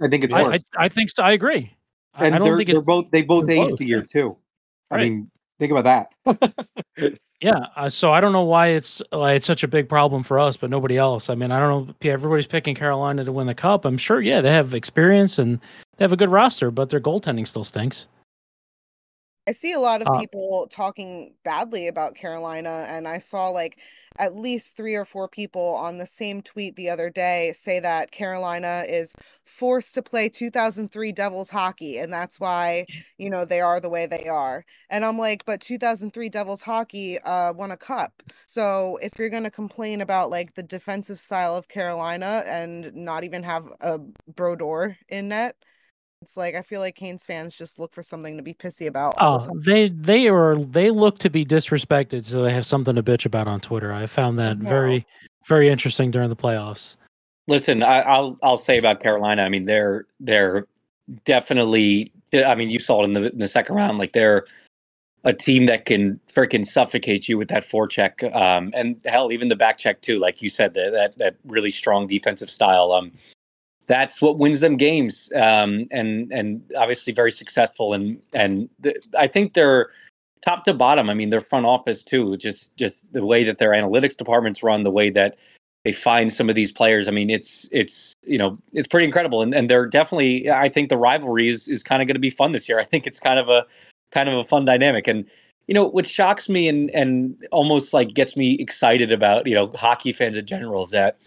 [0.00, 0.62] I think it's worse.
[0.76, 1.22] I, I, I think so.
[1.22, 1.74] I agree.
[2.16, 4.04] And I don't think they're it's both they both they're aged close, a year yeah.
[4.20, 4.36] too.
[4.90, 5.02] I Right.
[5.02, 6.52] mean, think about that.
[7.40, 7.66] yeah.
[7.76, 10.56] Uh, so I don't know why it's like it's such a big problem for us,
[10.56, 11.30] but nobody else.
[11.30, 11.94] I mean, I don't know.
[12.10, 13.84] Everybody's picking Carolina to win the cup.
[13.84, 14.20] I'm sure.
[14.20, 15.60] Yeah, they have experience and
[16.00, 18.06] they have a good roster, but their goaltending still stinks.
[19.48, 23.78] I see a lot of Uh, people talking badly about Carolina, and I saw like
[24.18, 28.12] at least three or four people on the same tweet the other day say that
[28.12, 32.86] Carolina is forced to play 2003 Devils hockey, and that's why,
[33.18, 34.64] you know, they are the way they are.
[34.88, 38.22] And I'm like, but 2003 Devils hockey uh won a cup.
[38.46, 43.24] So if you're going to complain about like the defensive style of Carolina and not
[43.24, 45.56] even have a Brodeur in net,
[46.22, 49.14] it's like I feel like Canes fans just look for something to be pissy about.
[49.18, 53.26] Oh, they they are they look to be disrespected, so they have something to bitch
[53.26, 53.92] about on Twitter.
[53.92, 54.68] I found that Wow.
[54.68, 55.06] very
[55.46, 56.96] very interesting during the playoffs.
[57.48, 59.42] Listen, I, I'll I'll say about Carolina.
[59.42, 60.66] I mean, they're they're
[61.24, 62.12] definitely.
[62.32, 63.98] I mean, you saw it in the in the second round.
[63.98, 64.44] Like they're
[65.24, 69.56] a team that can freaking suffocate you with that forecheck, um, and hell, even the
[69.56, 70.18] back check too.
[70.18, 72.92] Like you said, that that, that really strong defensive style.
[72.92, 73.10] Um,
[73.90, 77.92] that's what wins them games, um, and and obviously very successful.
[77.92, 79.90] And and th- I think they're
[80.42, 81.10] top to bottom.
[81.10, 82.36] I mean, their front office too.
[82.36, 85.38] Just just the way that their analytics departments run, the way that
[85.84, 87.08] they find some of these players.
[87.08, 90.48] I mean, it's it's you know it's pretty incredible, and and they're definitely.
[90.48, 92.78] I think the rivalry is is kind of going to be fun this year.
[92.78, 93.66] I think it's kind of a
[94.12, 95.24] kind of a fun dynamic, and
[95.66, 99.66] you know what shocks me and and almost like gets me excited about you know
[99.74, 101.18] hockey fans in general is that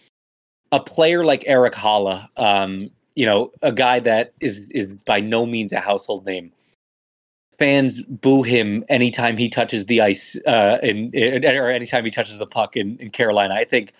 [0.73, 5.45] a player like Erik Haula, um, you know, a guy that is is by no
[5.45, 6.51] means a household name.
[7.59, 12.39] Fans boo him anytime he touches the ice, uh, in, in or anytime he touches
[12.39, 13.53] the puck in, in Carolina.
[13.53, 13.93] I think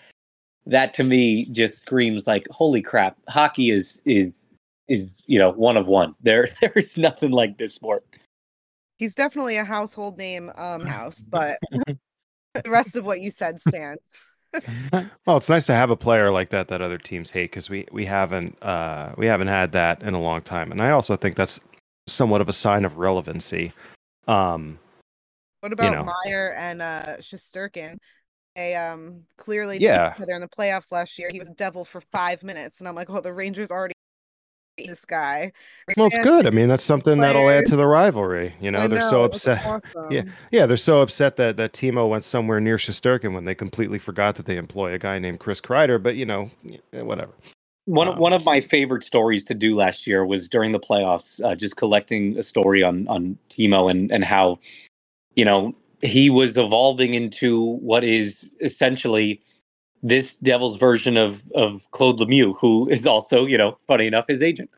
[0.66, 3.16] that to me just screams like, "Holy crap!
[3.28, 4.32] Hockey is is
[4.88, 6.16] is you know one of one.
[6.22, 8.04] There there is nothing like this sport."
[8.96, 14.26] He's definitely a household name um house, but the rest of what you said stands.
[15.26, 17.86] Well, it's nice to have a player like that that other teams hate because we
[17.90, 21.36] we haven't uh, we haven't had that in a long time, and I also think
[21.36, 21.60] that's
[22.06, 23.72] somewhat of a sign of relevancy.
[24.28, 24.78] Um,
[25.60, 26.04] What about know.
[26.24, 27.96] Meier and uh Shesterkin?
[28.54, 30.10] They um clearly Yeah.
[30.10, 31.30] did each other in the playoffs last year.
[31.32, 34.03] He was a devil for five minutes, and I'm like, oh, the Rangers already hate
[34.76, 35.52] this guy.
[35.96, 36.46] well, it's good.
[36.46, 38.54] I mean, that's something that'll add to the rivalry.
[38.60, 39.64] You know, I they're know, so upset.
[39.66, 40.10] awesome.
[40.10, 43.98] Yeah, yeah, they're so upset that that Timo went somewhere near Shesterkin when they completely
[43.98, 46.02] forgot that they employ a guy named Chris Kreider.
[46.02, 46.50] But you know,
[46.92, 47.32] eh, whatever.
[47.86, 50.80] One of Um, one of my favorite stories to do last year was during the
[50.80, 54.58] playoffs, uh, just collecting a story on on Timo and and how,
[55.36, 59.40] you know, he was evolving into what is essentially
[60.04, 64.42] this Devils version of of Claude Lemieux, who is also, you know, funny enough, his
[64.42, 64.70] agent.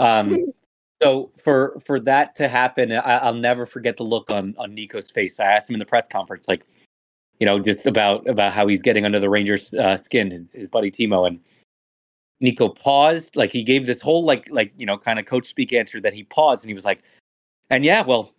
[0.00, 0.34] Um,
[1.02, 5.10] so for for that to happen, I, I'll never forget the look on on Nico's
[5.10, 5.38] face.
[5.38, 6.64] I asked him in the press conference, like,
[7.38, 10.68] you know, just about about how he's getting under the Rangers' uh, skin, his, his
[10.68, 11.38] buddy Timo, and
[12.40, 15.74] Nico paused, like he gave this whole like like you know kind of coach speak
[15.74, 17.02] answer that he paused and he was like,
[17.68, 18.32] and yeah, well,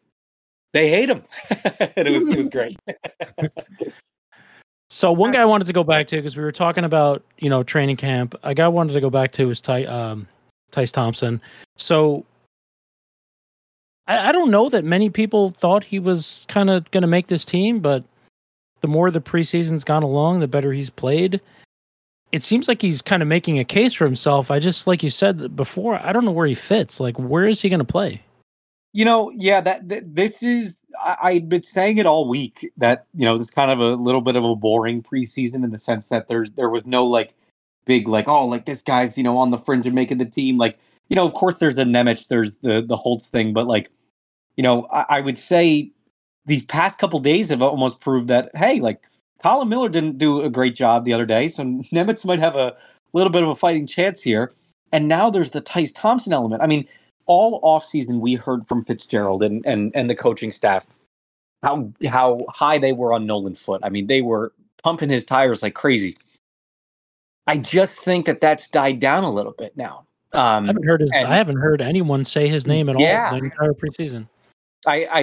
[0.73, 1.23] they hate him,
[1.95, 2.79] and it was it was great.
[4.95, 7.49] So one guy I wanted to go back to because we were talking about you
[7.49, 8.33] know training camp.
[8.43, 10.25] A guy I wanted to go back to was Ty, um,
[10.71, 11.41] Tyce Thompson.
[11.75, 12.25] So
[14.07, 17.27] I, I don't know that many people thought he was kind of going to make
[17.27, 18.05] this team, but
[18.79, 21.41] the more the preseason's gone along, the better he's played.
[22.31, 24.49] It seems like he's kind of making a case for himself.
[24.49, 27.01] I just like you said before, I don't know where he fits.
[27.01, 28.21] Like, where is he going to play?
[28.93, 33.05] You know, yeah, that, that this is I, I've been saying it all week that
[33.13, 36.05] you know this kind of a little bit of a boring preseason in the sense
[36.05, 37.33] that there's there was no like
[37.85, 40.57] big like oh like this guy's you know on the fringe of making the team
[40.57, 40.77] like
[41.09, 43.89] you know of course there's the Nemec there's the the Holt thing but like
[44.57, 45.91] you know I, I would say
[46.45, 49.01] these past couple days have almost proved that hey like
[49.43, 52.75] Colin Miller didn't do a great job the other day so Nemec might have a
[53.13, 54.53] little bit of a fighting chance here.
[54.91, 56.61] And now there's the Tyce Thompson element.
[56.61, 56.87] I mean
[57.27, 60.85] all offseason we heard from Fitzgerald and, and and the coaching staff
[61.63, 63.81] how how high they were on Nolan Foot.
[63.83, 66.17] I mean, they were pumping his tires like crazy.
[67.47, 70.05] I just think that that's died down a little bit now.
[70.33, 71.11] I Um, haven't heard his.
[71.15, 73.29] and- I haven't heard anyone say his name at Yeah.
[73.31, 74.27] all the entire preseason.
[74.87, 75.19] I, I,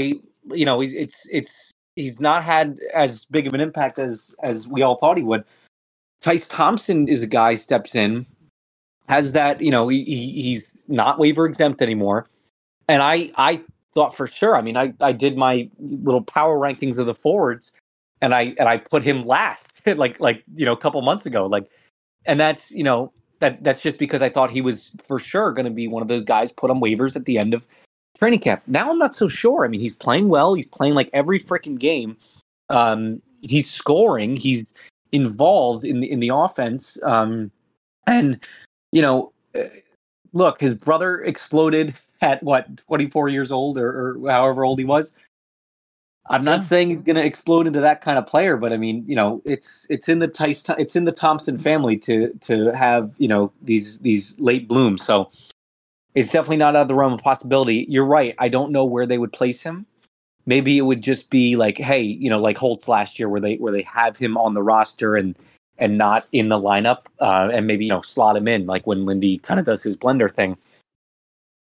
[0.54, 4.82] you know, it's it's he's not had as big of an impact as as we
[4.82, 5.44] all thought he would.
[6.22, 8.24] Tyce Thompson is a guy steps in,
[9.08, 10.62] has that you know he, he he's
[10.92, 12.28] not waiver exempt anymore,
[12.88, 13.60] and I I
[13.94, 14.56] thought for sure.
[14.56, 17.72] I mean, I I did my little power rankings of the forwards,
[18.20, 21.46] and I and I put him last, like like you know a couple months ago,
[21.46, 21.70] like,
[22.26, 25.66] and that's you know that that's just because I thought he was for sure going
[25.66, 27.66] to be one of those guys put on waivers at the end of
[28.18, 28.62] training camp.
[28.68, 29.64] Now I'm not so sure.
[29.64, 30.54] I mean, he's playing well.
[30.54, 32.16] He's playing like every freaking game.
[32.68, 34.36] Um, he's scoring.
[34.36, 34.64] He's
[35.10, 36.98] involved in the in the offense.
[37.02, 37.50] Um,
[38.06, 38.38] and
[38.92, 39.64] you know, uh,
[40.32, 45.14] look, his brother exploded at what 24 years old or, or however old he was.
[46.30, 46.66] I'm not yeah.
[46.66, 49.42] saying he's going to explode into that kind of player, but I mean, you know,
[49.44, 51.64] it's it's in the Tyce, it's in the Thompson mm-hmm.
[51.64, 55.04] family to to have you know these these late blooms.
[55.04, 55.30] So
[56.14, 57.86] it's definitely not out of the realm of possibility.
[57.88, 58.34] You're right.
[58.38, 59.84] I don't know where they would place him.
[60.46, 63.56] Maybe it would just be like, hey, you know, like Holtz last year, where they
[63.56, 65.36] where they have him on the roster and
[65.78, 69.04] and not in the lineup, uh, and maybe you know slot him in like when
[69.04, 70.56] Lindy kind of does his blender thing.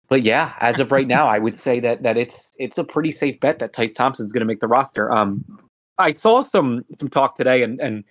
[0.08, 3.12] But yeah, as of right now, I would say that that it's it's a pretty
[3.12, 5.12] safe bet that Tyce Thompson's going to make the roster.
[5.12, 5.44] Um,
[5.98, 8.04] I saw some some talk today, and and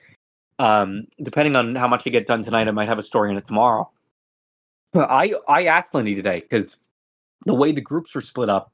[0.58, 3.36] um, depending on how much I get done tonight, I might have a story in
[3.36, 3.90] it tomorrow
[4.94, 6.76] I I asked Lindy today because
[7.46, 8.72] the way the groups were split up,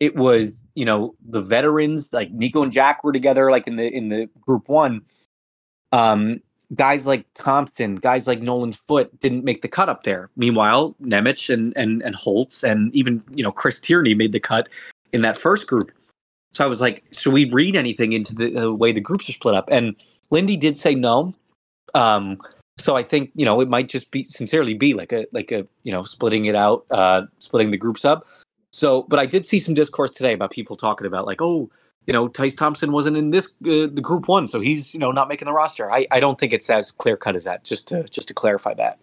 [0.00, 3.88] it was you know the veterans like Nico and Jack were together like in the
[3.88, 5.02] in the group one.
[5.92, 6.40] Um,
[6.74, 10.30] guys like Thompson, guys like Nolan Foote didn't make the cut up there.
[10.36, 14.68] Meanwhile, Nemec and and and Holtz and even you know Chris Tierney made the cut
[15.12, 15.90] in that first group.
[16.52, 19.32] So I was like, should we read anything into the, the way the groups are
[19.32, 19.68] split up?
[19.70, 19.94] And
[20.30, 21.34] Lindy did say no.
[21.94, 22.38] Um,
[22.78, 25.66] so I think you know it might just be sincerely be like a like a
[25.82, 28.26] you know splitting it out, uh, splitting the groups up.
[28.72, 31.70] So, but I did see some discourse today about people talking about like, oh,
[32.06, 35.12] you know, Tyce Thompson wasn't in this uh, the group one, so he's you know
[35.12, 35.90] not making the roster.
[35.90, 37.64] I I don't think it's as clear cut as that.
[37.64, 38.98] Just to just to clarify that.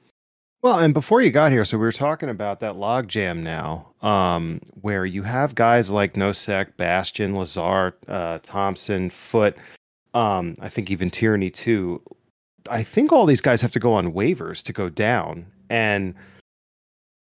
[0.61, 3.93] Well, and before you got here, so we were talking about that log jam now,
[4.01, 9.55] um, where you have guys like Nosek, Bastian, Lazar, uh, Thompson, Foote,
[10.15, 12.01] um, I think even Tierney too,
[12.69, 15.45] I think all these guys have to go on waivers to go down.
[15.69, 16.15] And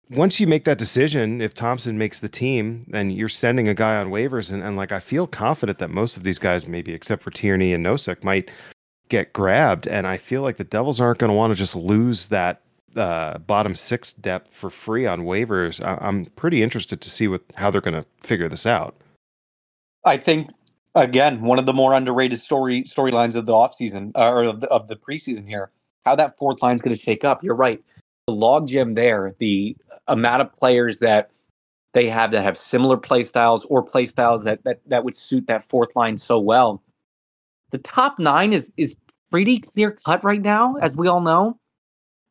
[0.10, 3.98] once you make that decision, if Thompson makes the team, then you're sending a guy
[3.98, 4.52] on waivers.
[4.52, 7.74] And, and like, I feel confident that most of these guys, maybe except for Tierney
[7.74, 8.52] and Nosek, might
[9.10, 9.88] get grabbed.
[9.88, 12.62] And I feel like the Devils aren't going to want to just lose that
[12.96, 15.84] uh, bottom six depth for free on waivers.
[15.84, 18.96] I- am pretty interested to see what how they're going to figure this out.
[20.06, 20.50] I think
[20.94, 24.68] again, one of the more underrated story storylines of the offseason uh, or of the,
[24.68, 25.72] of the preseason here.
[26.06, 27.44] How that fourth line is going to shake up.
[27.44, 27.84] You're right.
[28.28, 31.30] The logjam there, the amount of players that
[31.94, 35.48] they have that have similar play styles or play styles that that that would suit
[35.48, 36.84] that fourth line so well.
[37.72, 38.94] The top nine is is
[39.32, 41.58] pretty clear cut right now, as we all know.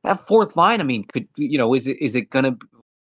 [0.03, 2.57] That fourth line, I mean, could you know, is it is it gonna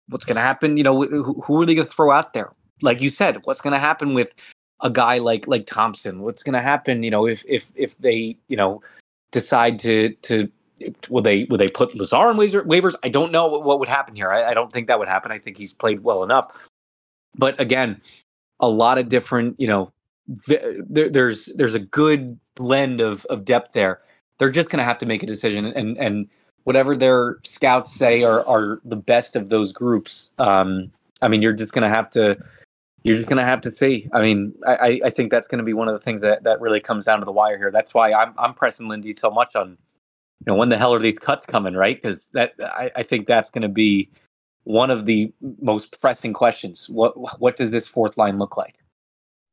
[0.10, 0.76] what's gonna happen?
[0.76, 2.52] You know, who, who are they gonna throw out there?
[2.82, 4.34] Like you said, what's gonna happen with
[4.82, 6.22] a guy like like Thompson?
[6.22, 7.04] What's to happen?
[7.04, 8.82] You know, if if if they you know
[9.32, 10.50] decide to to
[11.10, 12.96] will they will they put Lazar on waivers?
[13.04, 14.32] I don't know what, would happen here.
[14.32, 15.32] I, I, don't think that would happen.
[15.32, 16.70] I think he's played well enough.
[17.38, 18.02] But again,
[18.60, 19.92] a lot of different you know
[20.48, 24.00] there, there's there's a good blend of of depth there.
[24.38, 26.28] They're just going to have to make a decision and and
[26.64, 30.32] whatever their scouts say are are the best of those groups.
[30.40, 32.38] Um, I mean, you're just going to have to
[33.04, 34.10] you're just gonna have to see.
[34.14, 36.80] I mean, I, I think that's gonna be one of the things that, that really
[36.80, 37.72] comes down to the wire here.
[37.72, 39.78] That's why I'm I'm pressing Lindy so much on,
[40.48, 42.02] know, when the hell are these cuts coming, right?
[42.02, 44.10] Because that I, I think that's gonna be
[44.64, 46.90] one of the most pressing questions.
[46.90, 48.76] What what does this fourth line look like?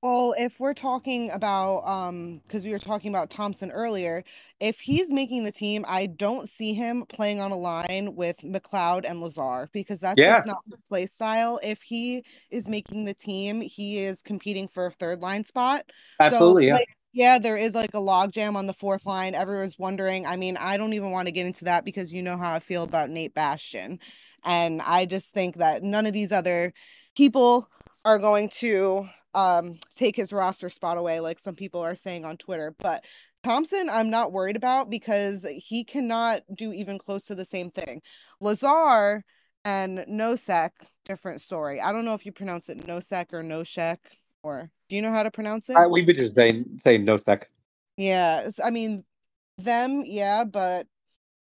[0.03, 4.23] Well, if we're talking about um because we were talking about Thompson earlier,
[4.61, 9.05] if he's making the team, I don't see him playing on a line with McLeod
[9.09, 10.37] and Lazar because that's yeah.
[10.37, 11.59] just not his play style.
[11.63, 15.91] If he is making the team, he is competing for a third line spot.
[16.21, 16.75] Absolutely, so, yeah.
[16.75, 19.35] Like, yeah, there is like a logjam on the fourth line.
[19.35, 20.27] Everyone's wondering.
[20.27, 22.59] I mean, I don't even want to get into that because you know how I
[22.59, 24.01] feel about Nate Bastian.
[24.45, 26.75] And I just think that none of these other
[27.17, 27.71] people
[28.05, 32.37] are going to um take his roster spot away like some people are saying on
[32.37, 32.75] Twitter.
[32.79, 33.03] But
[33.43, 38.03] Thompson, I'm not worried about because he cannot do even close to the same thing.
[38.43, 39.25] Lazar
[39.65, 40.71] and Nosek,
[41.07, 41.81] different story.
[41.81, 43.99] I don't know if you pronounce it Nosek or Noshek,
[44.47, 45.77] or do you know how to pronounce it?
[45.77, 47.43] I, we would just say say Nosek.
[47.97, 49.05] Yeah, I mean
[49.59, 50.87] them, yeah, but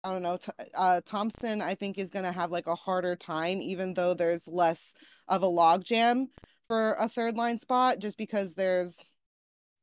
[0.05, 0.39] I don't know.
[0.75, 4.47] Uh, Thompson, I think, is going to have like a harder time, even though there's
[4.47, 4.95] less
[5.29, 6.27] of a logjam
[6.69, 9.13] for a third line spot just because there's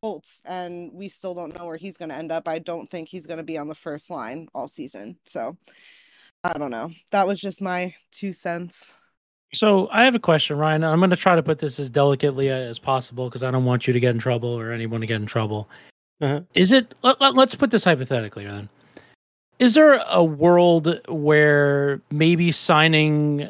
[0.04, 2.48] Holtz, and we still don't know where he's going to end up.
[2.48, 5.18] I don't think he's going to be on the first line all season.
[5.26, 5.58] So
[6.44, 6.92] I don't know.
[7.12, 8.94] That was just my two cents.
[9.54, 10.84] So I have a question, Ryan.
[10.84, 13.88] I'm going to try to put this as delicately as possible because I don't want
[13.88, 15.70] you to get in trouble or anyone to get in trouble.
[16.20, 16.42] Uh-huh.
[16.54, 16.94] Is it?
[17.04, 18.70] Let, let, let's put this hypothetically then.
[19.60, 23.50] Is there a world where maybe signing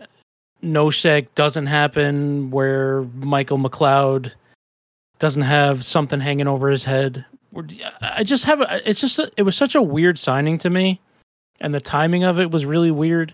[0.64, 4.32] Nosek doesn't happen, where Michael McLeod
[5.20, 7.26] doesn't have something hanging over his head?
[8.02, 8.62] I just have.
[8.86, 9.20] It's just.
[9.36, 11.02] It was such a weird signing to me,
[11.60, 13.34] and the timing of it was really weird.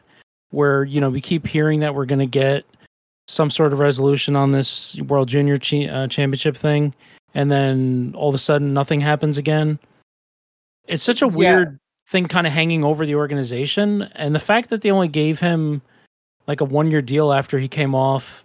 [0.54, 2.64] Where you know we keep hearing that we're going to get
[3.28, 6.93] some sort of resolution on this World Junior chi- uh, Championship thing,
[7.34, 9.80] and then all of a sudden nothing happens again.
[10.88, 11.36] It's such a Yeah.
[11.36, 11.80] weird
[12.10, 15.82] thing kind of hanging over the organization, and the fact that they only gave him
[16.47, 18.43] like a one year deal after he came off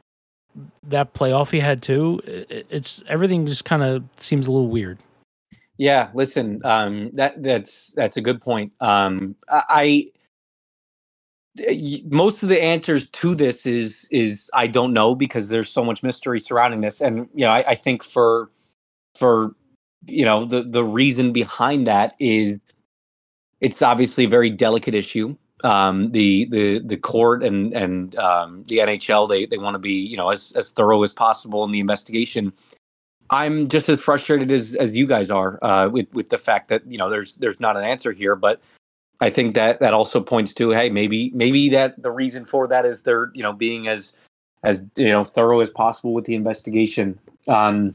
[0.89, 2.21] that playoff he had too.
[2.49, 4.99] It's everything just kind of seems a little weird.
[5.77, 8.73] Yeah, listen, um, that that's that's a good point.
[8.81, 10.07] Um, I,
[12.11, 16.03] most of the answers to this is is I don't know because there's so much
[16.03, 18.51] mystery surrounding this, and you know I, I think for
[19.17, 19.55] for
[20.07, 22.53] you know the the reason behind that is
[23.61, 25.37] it's obviously a very delicate issue.
[25.65, 29.93] Um, the the the court and and um, the NHL they they want to be
[29.93, 32.53] you know as as thorough as possible in the investigation.
[33.31, 36.87] I'm just as frustrated as, as you guys are uh, with with the fact that
[36.91, 38.61] you know there's there's not an answer here, but
[39.21, 42.85] I think that that also points to hey maybe maybe that the reason for that
[42.85, 44.13] is they're you know being as
[44.63, 47.19] as you know thorough as possible with the investigation.
[47.49, 47.95] Um,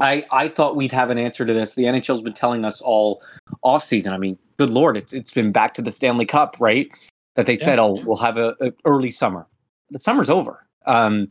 [0.00, 1.74] I I thought we'd have an answer to this.
[1.74, 3.22] The NHL's been telling us all
[3.62, 4.12] off season.
[4.12, 6.90] I mean, good lord, it's it's been back to the Stanley Cup, right?
[7.36, 8.02] That they Yeah, said, oh, yeah.
[8.04, 9.46] we'll have a, a early summer.
[9.90, 10.66] The summer's over.
[10.86, 11.30] Um,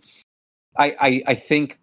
[0.77, 1.79] I, I I think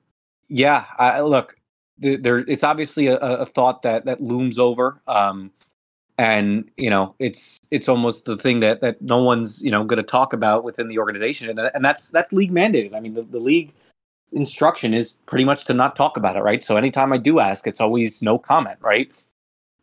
[0.49, 0.87] yeah.
[0.99, 1.57] I, look,
[1.99, 5.01] there it's obviously a, a thought that that looms over.
[5.07, 5.53] Um,
[6.19, 10.03] and you know, it's it's almost the thing that that no one's you know going
[10.03, 12.95] to talk about within the organization, and and that's that's league mandated.
[12.95, 13.73] I mean, the, the league
[14.33, 16.63] instruction is pretty much to not talk about it, right?
[16.63, 19.17] So anytime I do ask, it's always no comment, right?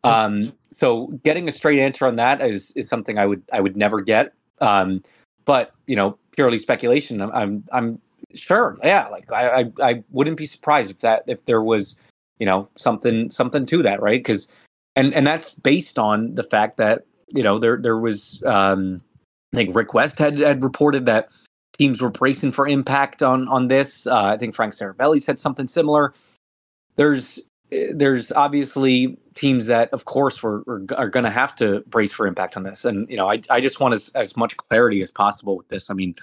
[0.04, 3.78] Um, so getting a straight answer on that is, is something I would I would
[3.78, 4.34] never get.
[4.60, 5.04] Um,
[5.46, 7.22] but you know, purely speculation.
[7.22, 8.02] I'm I'm, I'm
[8.34, 9.08] sure, yeah.
[9.10, 11.98] Like I, I I wouldn't be surprised if that if there was
[12.40, 14.20] you know something something to that, right?
[14.20, 14.48] Because
[14.96, 19.02] and and that's based on the fact that you know there there was um,
[19.54, 21.30] I think Rick Westhead had reported that
[21.78, 24.08] teams were bracing for impact on on this.
[24.08, 26.14] Uh, I think Frank Seravalli said something similar.
[26.96, 27.40] There's
[27.72, 32.12] eh, there's obviously teams that, of course, were, were are going to have to brace
[32.12, 35.02] for impact on this, and you know, I I just want as as much clarity
[35.02, 35.90] as possible with this.
[35.90, 36.16] I mean,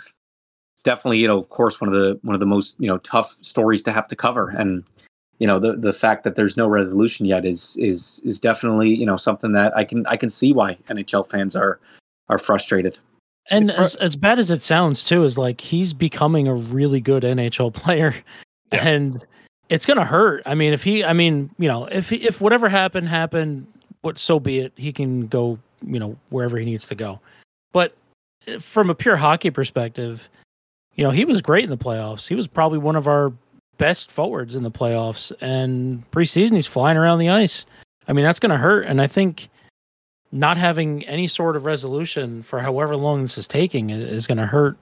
[0.74, 2.98] it's definitely you know, of course, one of the one of the most you know
[2.98, 4.84] tough stories to have to cover, and
[5.38, 9.06] you know, the the fact that there's no resolution yet is is is definitely you
[9.06, 11.78] know something that I can I can see why NHL fans are
[12.28, 12.98] are frustrated.
[13.50, 17.00] And fr- as, as bad as it sounds too, is like he's becoming a really
[17.00, 18.14] good NHL player,
[18.72, 18.86] Yeah.
[18.86, 19.24] and
[19.68, 20.42] it's gonna hurt.
[20.44, 23.66] I mean, if he, I mean, you know, if he, if whatever happened happened,
[24.02, 24.72] what so be it.
[24.76, 27.20] He can go, you know, wherever he needs to go.
[27.72, 27.94] But
[28.46, 30.28] uh, from a pure hockey perspective,
[30.94, 32.26] you know, he was great in the playoffs.
[32.26, 33.32] He was probably one of our
[33.78, 37.64] best forwards in the playoffs, and preseason he's flying around the ice.
[38.06, 39.48] I mean, that's gonna hurt, and I think
[40.32, 44.46] not having any sort of resolution for however long this is taking is going to
[44.46, 44.76] hurt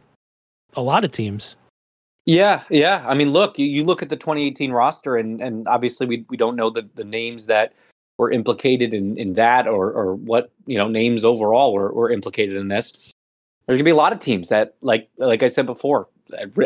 [0.74, 1.56] a lot of teams.
[2.24, 3.04] Yeah, yeah.
[3.06, 6.36] I mean, look, you, you look at the 2018 roster, and and obviously we we
[6.36, 7.72] don't know the the names that
[8.18, 12.56] were implicated in in that, or or what you know names overall were were implicated
[12.56, 13.12] in this.
[13.66, 16.08] There's gonna be a lot of teams that, like like I said before,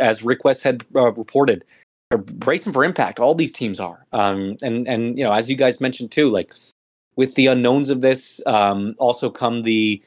[0.01, 1.63] as Rick Westhead uh, reported,
[2.11, 3.21] are bracing for impact.
[3.21, 6.53] All these teams are, um, and and you know, as you guys mentioned too, like
[7.17, 10.03] with the unknowns of this, um, also come the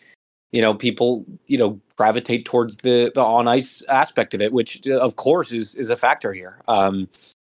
[0.54, 4.88] you know people you know gravitate towards the the on ice aspect of it which
[4.88, 7.10] uh, of course is is a factor here um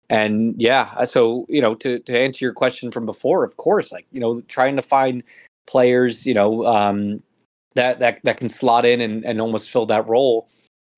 [0.08, 3.92] and yeah uh, so you know to to answer your question from before of course
[3.92, 5.22] like you know trying to find
[5.66, 7.22] players you know um
[7.74, 10.48] that that that can slot in and and almost fill that role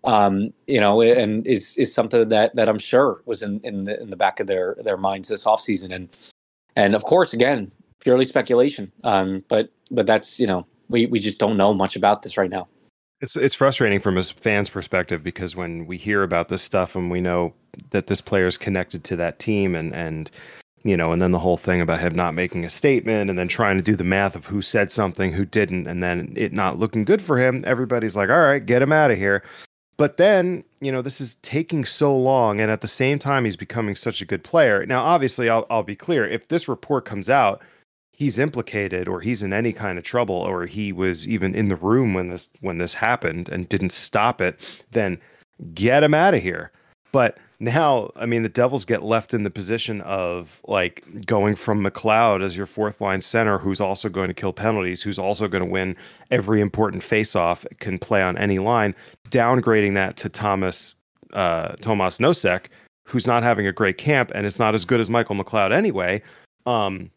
[0.07, 4.01] um you know and is is something that that I'm sure was in in the
[4.01, 5.95] in the back of their their minds this offseason.
[5.95, 6.09] And
[6.77, 8.91] and of course again purely speculation.
[9.05, 12.51] Um but but that's you know we we just don't know much about this right
[12.51, 12.69] now.
[13.21, 17.11] It's it's frustrating from a fan's perspective because when we hear about this stuff and
[17.11, 17.55] we know
[17.91, 20.31] that this player is connected to that team and and
[20.85, 23.49] you know and then the whole thing about him not making a statement and then
[23.49, 26.79] trying to do the math of who said something who didn't and then it not
[26.79, 29.43] looking good for him everybody's like all right get him out of here
[29.97, 33.57] but then you know, this is taking so long, and at the same time, he's
[33.57, 34.85] becoming such a good player.
[34.87, 36.27] Now, obviously, I'll I'll be clear.
[36.27, 37.63] If this report comes out,
[38.13, 41.77] he's implicated, or he's in any kind of trouble, or he was even in the
[41.77, 45.19] room when this when this happened and didn't stop it, then
[45.75, 46.71] get him out of here.
[47.17, 51.83] But now, I mean, the Devils get left in the position of like going from
[51.83, 55.65] McLeod as your fourth line center, who's also going to kill penalties, who's also going
[55.65, 55.97] to win
[56.31, 58.95] every important faceoff, can play on any line,
[59.31, 60.95] downgrading that to Thomas
[61.33, 62.67] uh, Nosek,
[63.05, 66.21] who's not having a great camp and is not as good as Michael McLeod anyway.
[66.67, 67.11] Um,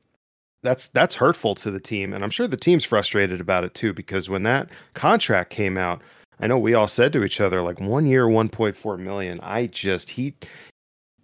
[0.64, 3.92] that's that's hurtful to the team, and I'm sure the team's frustrated about it too
[3.92, 6.02] because when that contract came out
[6.40, 9.40] I know we all said to each other like one year, 1.4 million.
[9.42, 10.34] I just he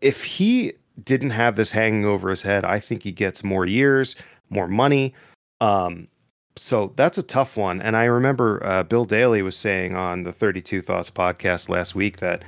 [0.01, 4.16] if he didn't have this hanging over his head, I think he gets more years,
[4.49, 5.13] more money.
[5.61, 6.07] Um,
[6.57, 7.82] so that's a tough one.
[7.82, 12.18] And I remember uh, Bill Daly was saying on the 32 Thoughts podcast last week
[12.18, 12.43] that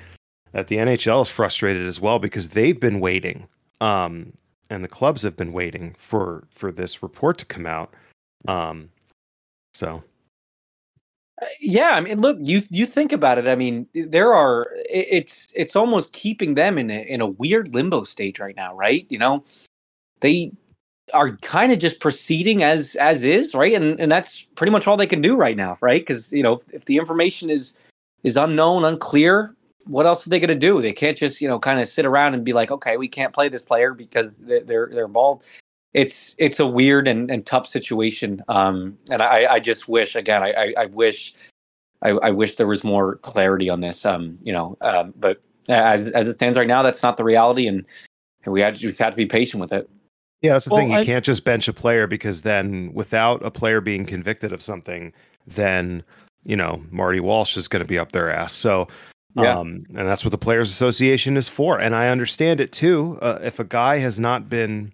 [0.54, 3.48] that the NHL is frustrated as well because they've been waiting,
[3.82, 4.32] um,
[4.70, 7.94] and the clubs have been waiting for for this report to come out.
[8.48, 8.90] Um,
[9.74, 10.04] so
[11.42, 13.48] Uh, yeah, I mean, look, you you think about it.
[13.48, 18.04] I mean, there are it's it's almost keeping them in a, in a weird limbo
[18.04, 19.06] stage right now, right?
[19.10, 19.44] You know,
[20.22, 20.52] they
[21.14, 23.74] are kind of just proceeding as as is, right?
[23.74, 26.02] And and that's pretty much all they can do right now, right?
[26.02, 27.76] Because you know, if the information is
[28.24, 30.82] is unknown, unclear, what else are they going to do?
[30.82, 33.34] They can't just you know kind of sit around and be like, okay, we can't
[33.34, 35.48] play this player because they're they're involved
[35.94, 38.44] it's it's a weird and, and tough situation.
[38.48, 41.34] Um, and I, I just wish again, I, I, I wish
[42.02, 44.06] I, I, wish there was more clarity on this.
[44.06, 47.68] Um, you know, um, but as, as it stands right now, that's not the reality,
[47.68, 47.86] and,
[48.44, 49.90] and we had to, we had to be patient with it.
[50.42, 50.92] Yeah, that's the well, thing.
[50.92, 54.62] You I, can't just bench a player because then, without a player being convicted of
[54.62, 55.12] something,
[55.48, 56.04] then
[56.44, 58.54] you know Marty Walsh is going to be up their ass.
[58.54, 58.88] So,
[59.36, 59.58] yeah.
[59.58, 61.80] um, and that's what the Players Association is for.
[61.80, 63.18] And I understand it too.
[63.22, 64.94] Uh, if a guy has not been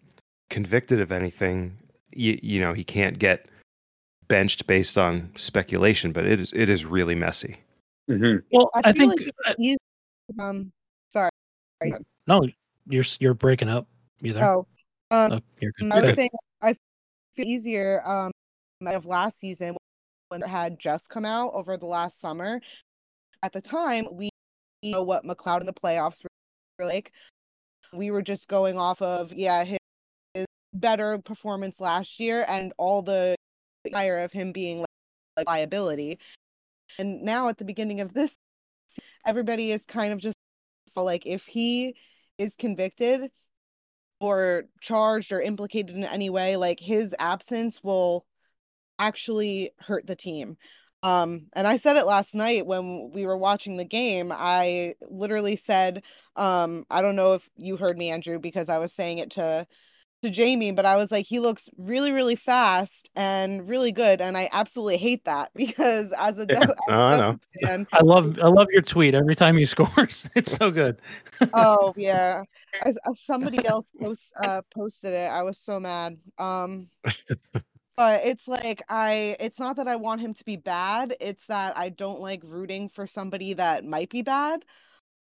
[0.49, 1.77] convicted of anything,
[2.11, 3.47] you, you know, he can't get
[4.27, 7.55] benched based on speculation, but it is it is really messy.
[8.09, 8.45] Mm-hmm.
[8.51, 9.13] Well, I, I think
[9.45, 9.77] like he's
[10.39, 10.71] um
[11.09, 11.29] sorry.
[12.27, 12.47] No,
[12.87, 13.87] you're you're breaking up.
[14.21, 14.43] You there?
[14.43, 14.67] Oh,
[15.11, 16.29] um, oh, I was saying
[16.61, 16.73] I
[17.33, 18.31] feel easier um
[18.85, 19.77] of last season
[20.29, 22.59] when it had just come out over the last summer.
[23.43, 24.29] At the time, we
[24.83, 26.23] know what McLeod in the playoffs
[26.79, 27.11] were like.
[27.93, 29.77] We were just going off of yeah, his
[30.73, 33.35] better performance last year and all the
[33.91, 34.87] fire of him being like,
[35.37, 36.19] like liability.
[36.99, 38.35] And now at the beginning of this,
[39.25, 40.37] everybody is kind of just
[40.87, 41.95] so like if he
[42.37, 43.31] is convicted
[44.19, 48.25] or charged or implicated in any way, like his absence will
[48.99, 50.57] actually hurt the team.
[51.01, 54.31] Um, and I said it last night when we were watching the game.
[54.33, 56.03] I literally said,
[56.37, 59.67] um, I don't know if you heard me, Andrew, because I was saying it to
[60.23, 64.37] to Jamie, but I was like, he looks really, really fast and really good, and
[64.37, 66.65] I absolutely hate that because as a, yeah.
[66.89, 67.35] oh, I, know.
[67.61, 70.29] fan, I love I love your tweet every time he scores.
[70.35, 70.97] It's so good.
[71.53, 72.43] oh yeah,
[72.83, 76.17] as, as somebody else post uh, posted it, I was so mad.
[76.37, 76.87] Um,
[77.95, 81.15] but it's like I, it's not that I want him to be bad.
[81.19, 84.65] It's that I don't like rooting for somebody that might be bad.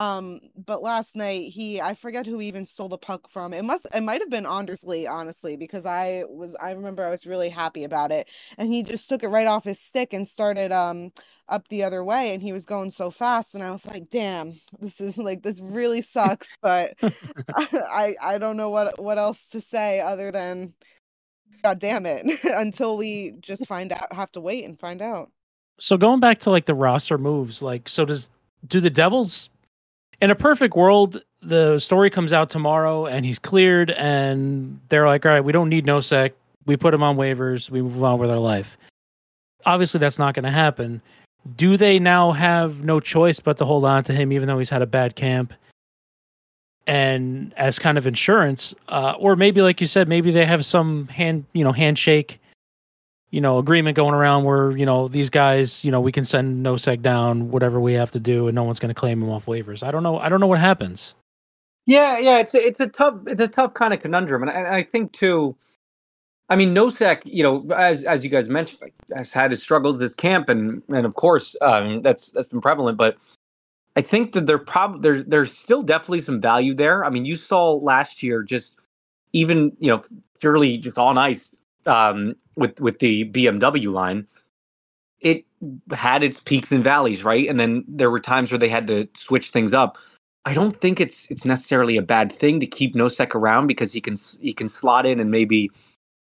[0.03, 3.55] Um, but last night he I forget who even stole the puck from.
[3.55, 7.11] It must it might have been Anders Lee, honestly, because I was I remember I
[7.11, 8.28] was really happy about it.
[8.59, 11.12] And he just took it right off his stick and started um
[11.48, 14.55] up the other way and he was going so fast and I was like, damn,
[14.80, 16.94] this is like this really sucks, but
[17.55, 20.74] I I don't know what what else to say other than
[21.62, 25.30] god damn it until we just find out have to wait and find out.
[25.78, 28.30] So going back to like the roster moves, like so does
[28.66, 29.48] do the Devils
[30.23, 35.27] in a perfect world, the story comes out tomorrow and he's cleared, and they're like,
[35.27, 36.31] all right, we don't need Nosek.
[36.64, 37.68] We put him on waivers.
[37.68, 38.79] We move on with our life.
[39.66, 41.03] Obviously, that's not going to happen.
[41.57, 44.70] Do they now have no choice but to hold on to him, even though he's
[44.70, 45.53] had a bad camp?
[46.87, 51.09] And as kind of insurance, uh, or maybe, like you said, maybe they have some
[51.09, 52.41] hand, you know, handshake
[53.33, 56.64] you know, agreement going around where, you know, these guys, you know, we can send
[56.64, 59.47] Nosek down, whatever we have to do, and no one's going to claim him off
[59.47, 59.83] waivers.
[59.83, 60.18] I don't know.
[60.18, 61.14] I don't know what happens.
[61.87, 64.76] Yeah, yeah, it's a, it's a tough it's a tough kind of conundrum, and I,
[64.76, 65.57] I think too.
[66.49, 69.99] I mean, Nosek, you know, as as you guys mentioned, like, has had his struggles
[69.99, 72.99] with camp, and and of course, um, that's that's been prevalent.
[72.99, 73.16] But
[73.97, 77.05] I think that there prob there there's still definitely some value there.
[77.05, 78.78] I mean, you saw last year just
[79.33, 80.03] even you know
[80.39, 81.49] purely just on ice
[81.87, 84.26] um, with with the BMW line,
[85.20, 85.45] it
[85.93, 87.49] had its peaks and valleys, right?
[87.49, 89.99] And then there were times where they had to switch things up.
[90.45, 94.01] I don't think it's it's necessarily a bad thing to keep Nosek around because he
[94.01, 95.70] can he can slot in and maybe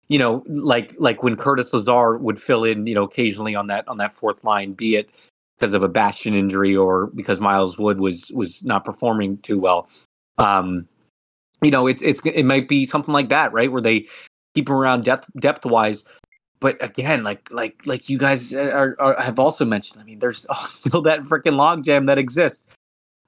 [0.08, 3.86] you know like like when Curtis Lazar would fill in you know occasionally on that
[3.86, 5.10] on that fourth line, be it
[5.58, 9.88] because of a Bastian injury or because Miles Wood was was not performing too well.
[10.38, 10.88] Um,
[11.62, 13.70] you know, it's it's it might be something like that, right?
[13.70, 14.06] Where they
[14.54, 16.04] keep him around depth depth wise.
[16.60, 20.46] But again, like like like you guys are, are have also mentioned, I mean, there's
[20.66, 22.64] still that freaking logjam that exists.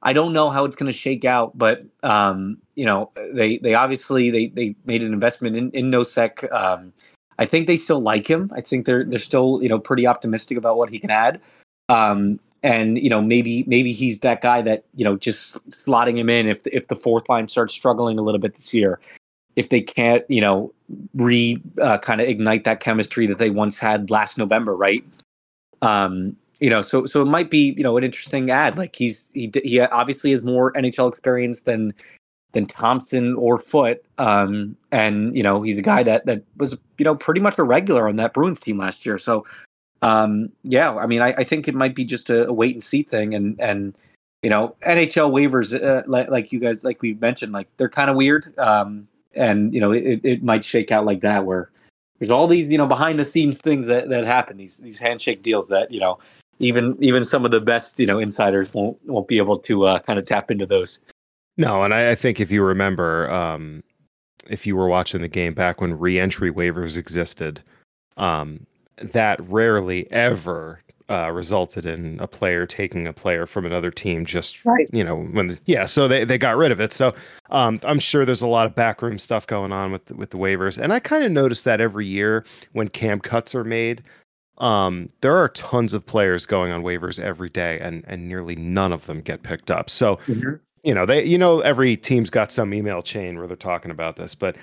[0.02, 3.74] I don't know how it's going to shake out, but um, you know, they they
[3.74, 6.50] obviously they they made an investment in in Nosek.
[6.52, 6.92] Um,
[7.38, 8.50] I think they still like him.
[8.54, 11.40] I think they're they're still you know pretty optimistic about what he can add.
[11.88, 15.56] Um, and you know maybe maybe he's that guy that you know just
[15.86, 19.00] slotting him in if if the fourth line starts struggling a little bit this year
[19.60, 20.72] if they can't you know
[21.14, 25.04] re uh, kind of ignite that chemistry that they once had last november right?
[25.82, 29.22] Um you know so so it might be you know an interesting ad like he's
[29.34, 31.94] he he obviously has more nhl experience than
[32.52, 37.04] than thompson or Foote um and you know he's a guy that that was you
[37.04, 39.18] know pretty much a regular on that bruins team last year.
[39.18, 39.44] So
[40.02, 42.82] um, yeah, I mean, I, I, think it might be just a, a, wait and
[42.82, 43.94] see thing, and and
[44.42, 48.08] you know, NHL waivers, uh, like, like, you guys, like we mentioned, like they're kind
[48.08, 51.70] of weird, um, and you know, it, it might shake out like that, where
[52.18, 55.42] there's all these you know behind the scenes things that that happen, these these handshake
[55.42, 56.18] deals that you know,
[56.58, 59.98] even even some of the best you know insiders won't won't be able to uh,
[60.00, 61.00] kind of tap into those.
[61.56, 63.82] No, and I, I think if you remember, um,
[64.48, 67.62] if you were watching the game back when re-entry waivers existed,
[68.16, 68.66] um,
[68.96, 74.64] that rarely ever uh, resulted in a player taking a player from another team just
[74.64, 74.88] right.
[74.92, 77.12] you know when yeah so they, they got rid of it so
[77.50, 80.78] um, i'm sure there's a lot of backroom stuff going on with with the waivers
[80.78, 84.02] and i kind of notice that every year when cam cuts are made
[84.58, 88.92] um, there are tons of players going on waivers every day and and nearly none
[88.92, 90.54] of them get picked up so mm-hmm.
[90.84, 94.14] you know they you know every team's got some email chain where they're talking about
[94.14, 94.54] this but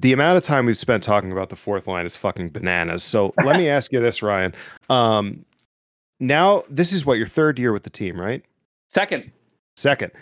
[0.00, 3.02] the amount of time we've spent talking about the fourth line is fucking bananas.
[3.02, 4.54] So let me ask you this, Ryan.
[4.88, 5.44] Um,
[6.20, 8.44] now this is what your third year with the team, right?
[8.94, 9.30] Second.
[9.76, 10.12] Second.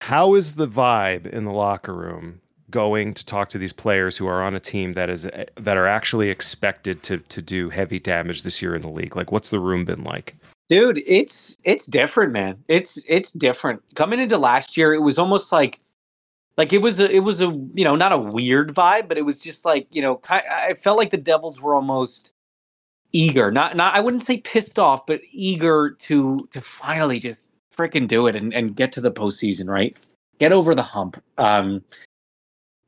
[0.00, 4.26] How is the vibe in the locker room going to talk to these players who
[4.26, 8.42] are on a team that is that are actually expected to to do heavy damage
[8.42, 9.16] this year in the league?
[9.16, 10.36] Like, what's the room been like?
[10.68, 12.56] Dude, it's it's different, man.
[12.68, 13.82] It's it's different.
[13.94, 15.80] Coming into last year, it was almost like
[16.56, 19.22] like it was a it was a you know not a weird vibe but it
[19.22, 22.30] was just like you know i felt like the devils were almost
[23.16, 27.38] eager not not i wouldn't say pissed off but eager to to finally just
[27.76, 29.96] freaking do it and, and get to the postseason right?
[30.38, 31.82] Get over the hump um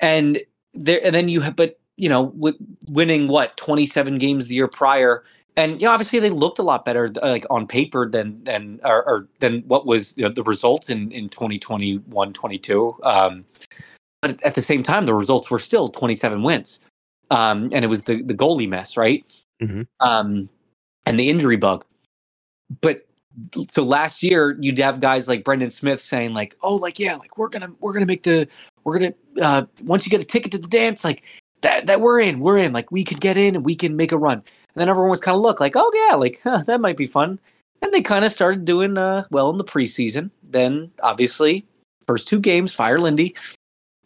[0.01, 0.39] and
[0.75, 2.57] there and then you have but you know with
[2.91, 5.25] winning what 27 games the year prior
[5.57, 9.05] and you know, obviously they looked a lot better like on paper than than or,
[9.09, 13.45] or than what was you know, the result in in 2021 22 um,
[14.23, 16.81] but at the same time the results were still 27 wins
[17.31, 19.25] um, and it was the the goalie mess right
[19.61, 19.83] mm-hmm.
[20.01, 20.49] um,
[21.07, 21.85] and the injury bug
[22.81, 23.07] but
[23.73, 27.39] so last year you'd have guys like Brendan Smith saying like oh like yeah like
[27.39, 28.49] we're gonna we're gonna make the
[28.85, 31.23] we're gonna uh, once you get a ticket to the dance like
[31.61, 34.13] that that we're in we're in like we can get in and we can make
[34.13, 34.43] a run
[34.79, 37.07] and then everyone was kind of look like, oh yeah, like huh, that might be
[37.07, 37.41] fun.
[37.83, 40.31] And they kind of started doing uh, well in the preseason.
[40.51, 41.67] Then obviously,
[42.07, 43.35] first two games, fire Lindy.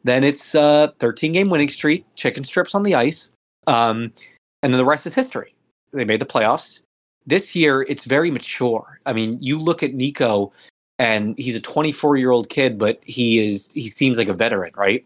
[0.04, 3.30] Then it's uh, 13 game winning streak, chicken strips on the ice,
[3.66, 4.14] um,
[4.62, 5.54] and then the rest is history.
[5.92, 6.82] They made the playoffs.
[7.26, 9.00] This year, it's very mature.
[9.06, 10.52] I mean, you look at Nico,
[10.98, 14.72] and he's a 24 year old kid, but he is he seems like a veteran,
[14.76, 15.04] right?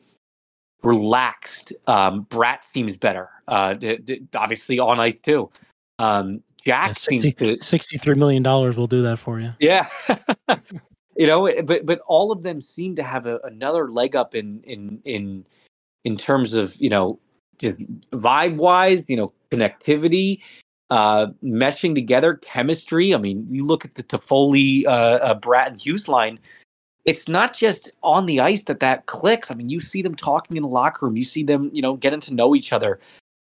[0.82, 1.72] Relaxed.
[1.86, 5.50] Um, Bratt seems better uh, d- d- obviously on ice too.
[5.98, 9.52] Um, Jack yeah, 60, to, sixty-three million dollars will do that for you.
[9.61, 9.88] Yeah,
[11.16, 14.62] you know, but but all of them seem to have a, another leg up in
[14.64, 15.46] in in
[16.04, 17.20] in terms of you know
[17.61, 20.42] vibe wise, you know, connectivity,
[20.90, 23.14] uh, meshing together, chemistry.
[23.14, 24.88] I mean, you look at the Toffoli, uh,
[25.34, 26.38] uh, and Hughes line
[27.05, 29.49] it's not just on the ice that that clicks.
[29.49, 31.16] I mean, you see them talking in the locker room.
[31.16, 32.99] You see them, you know, getting to know each other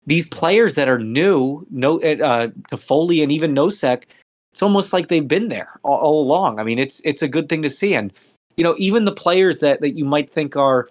[0.05, 4.03] these players that are new, no, uh, Foley and even Nosek,
[4.51, 6.59] it's almost like they've been there all, all, along.
[6.59, 8.11] I mean, it's it's a good thing to see, and
[8.57, 10.89] you know, even the players that that you might think are,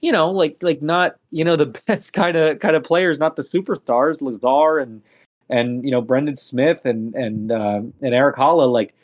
[0.00, 3.36] you know, like like not you know the best kind of kind of players, not
[3.36, 5.02] the superstars, Lazar and
[5.48, 8.94] and you know Brendan Smith and and uh, and Erik Haula, like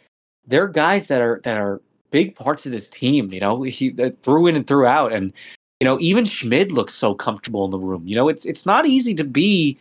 [0.47, 1.81] they're guys that are that are
[2.11, 3.33] big parts of this team.
[3.33, 3.91] You know, he
[4.23, 5.33] through in and throughout, and
[5.81, 8.07] you know, even Schmid looks so comfortable in the room.
[8.07, 9.79] You know, it's it's not easy to be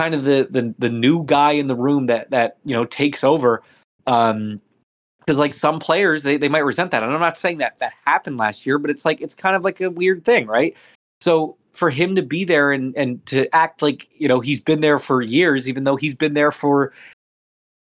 [0.00, 3.22] kind of the the the new guy in the room that that you know takes
[3.22, 3.62] over.
[4.06, 4.60] Um,
[5.24, 7.02] because like some players, they, they might resent that.
[7.02, 9.64] And I'm not saying that that happened last year, but it's like it's kind of
[9.64, 10.76] like a weird thing, right?
[11.20, 14.80] So for him to be there and and to act like you know he's been
[14.80, 16.92] there for years, even though he's been there for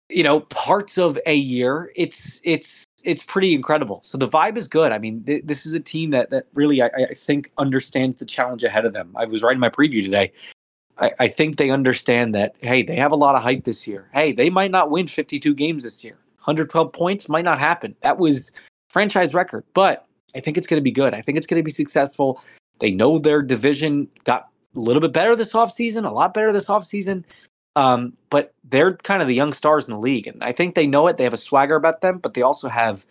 [0.09, 4.01] you know parts of a year, it's it's it's pretty incredible.
[4.03, 4.91] So the vibe is good.
[4.91, 8.25] I mean, th- this is a team that that really I, I think understands the
[8.25, 9.15] challenge ahead of them.
[9.15, 10.31] I was writing my preview today.
[10.97, 12.55] I, I think they understand that.
[12.59, 14.09] Hey, they have a lot of hype this year.
[14.13, 16.17] Hey, they might not win 52 games this year.
[16.41, 17.95] 112 points might not happen.
[18.01, 18.41] That was
[18.89, 21.13] franchise record, but I think it's going to be good.
[21.13, 22.41] I think it's going to be successful.
[22.79, 26.63] They know their division got a little bit better this offseason, a lot better this
[26.65, 27.23] offseason.
[27.75, 30.87] Um, but they're kind of the young stars in the league, and I think they
[30.87, 31.17] know it.
[31.17, 33.05] They have a swagger about them, but they also have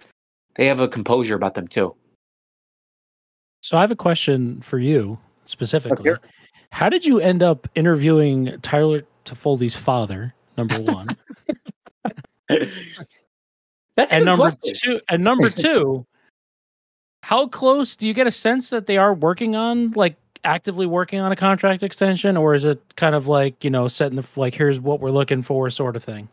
[0.57, 1.95] they have a composure about them too.
[3.62, 6.12] So I have a question for you specifically.
[6.72, 10.35] How did you end up interviewing Tyler Toffoli's father?
[10.57, 11.09] Number one.
[13.97, 14.74] That's and number question.
[14.74, 15.01] two.
[15.09, 16.07] And number two.
[17.22, 21.20] how close do you get a sense that they are working on like actively working
[21.20, 24.55] on a contract extension, or is it kind of like you know setting the like
[24.55, 26.28] here's what we're looking for sort of thing?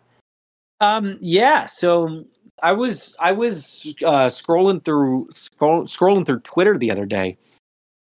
[0.79, 1.65] Um, yeah.
[1.65, 2.25] So
[2.63, 7.37] I was I was uh, scrolling through scroll, scrolling through Twitter the other day,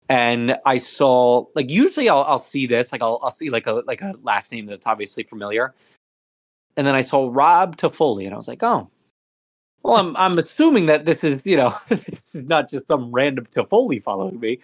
[0.09, 3.83] and I saw like usually I'll I'll see this like I'll I'll see like a
[3.87, 5.73] like a last name that's obviously familiar,
[6.77, 8.89] and then I saw Rob Toffoli, and I was like, oh,
[9.85, 12.01] well, I'm I'm assuming that this is you know is
[12.33, 14.59] not just some random Toffoli following me.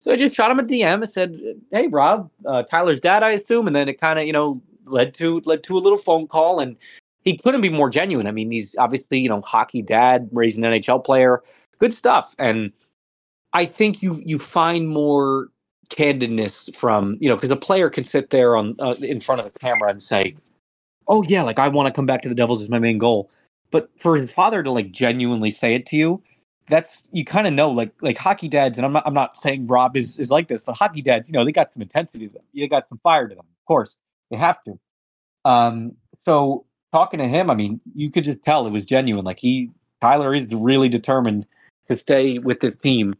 [0.00, 1.40] So I just shot him a DM and said,
[1.70, 5.14] "Hey, Rob, uh, Tyler's dad, I assume." And then it kind of you know led
[5.14, 6.76] to led to a little phone call, and
[7.22, 8.26] he couldn't be more genuine.
[8.26, 11.42] I mean, he's obviously you know hockey dad, raised an NHL player,
[11.78, 12.72] good stuff, and
[13.54, 15.48] I think you you find more
[15.88, 19.50] candidness from you know because a player can sit there on uh, in front of
[19.50, 20.36] the camera and say,
[21.08, 23.30] "Oh yeah, like I want to come back to the Devils as my main goal,"
[23.72, 26.22] but for his father to like genuinely say it to you,
[26.68, 29.66] that's you kind of know like like hockey dads, and I'm not I'm not saying
[29.66, 32.34] Rob is is like this, but hockey dads, you know, they got some intensity to
[32.34, 33.98] them, you got some fire to them, of course,
[34.30, 34.78] they have to.
[35.44, 39.24] Um, so talking to him, I mean, you could just tell it was genuine.
[39.24, 39.70] Like he,
[40.00, 41.46] Tyler is really determined
[41.90, 43.14] to stay with this team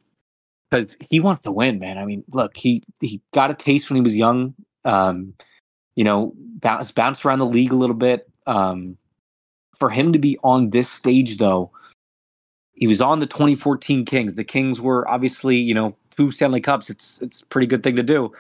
[0.71, 1.99] because he wants to win, man.
[1.99, 4.55] I mean, look, he he got a taste when he was young.
[4.85, 5.35] Um,
[5.97, 8.31] you know, bounced bounced around the league a little bit.
[8.47, 8.97] Um,
[9.79, 11.71] for him to be on this stage, though,
[12.75, 14.35] he was on the 2014 Kings.
[14.35, 16.91] The Kings were obviously, you know, two Stanley Cups.
[16.91, 18.33] It's it's a pretty good thing to do.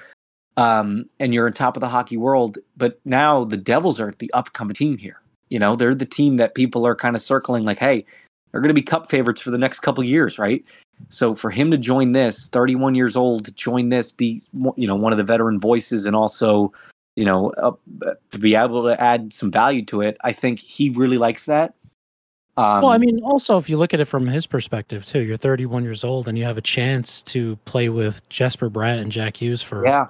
[0.56, 2.58] Um, and you're on top of the hockey world.
[2.76, 5.20] But now the Devils are the upcoming team here.
[5.48, 8.04] You know, they're the team that people are kind of circling like, hey,
[8.50, 10.64] they're going to be cup favorites for the next couple years, right?
[11.08, 14.42] So for him to join this, 31 years old, to join this, be
[14.76, 16.72] you know one of the veteran voices, and also
[17.16, 17.72] you know uh,
[18.30, 21.74] to be able to add some value to it, I think he really likes that.
[22.56, 25.38] Um, well, I mean, also if you look at it from his perspective too, you're
[25.38, 29.38] 31 years old and you have a chance to play with Jesper Bratt and Jack
[29.38, 30.06] Hughes for yeah,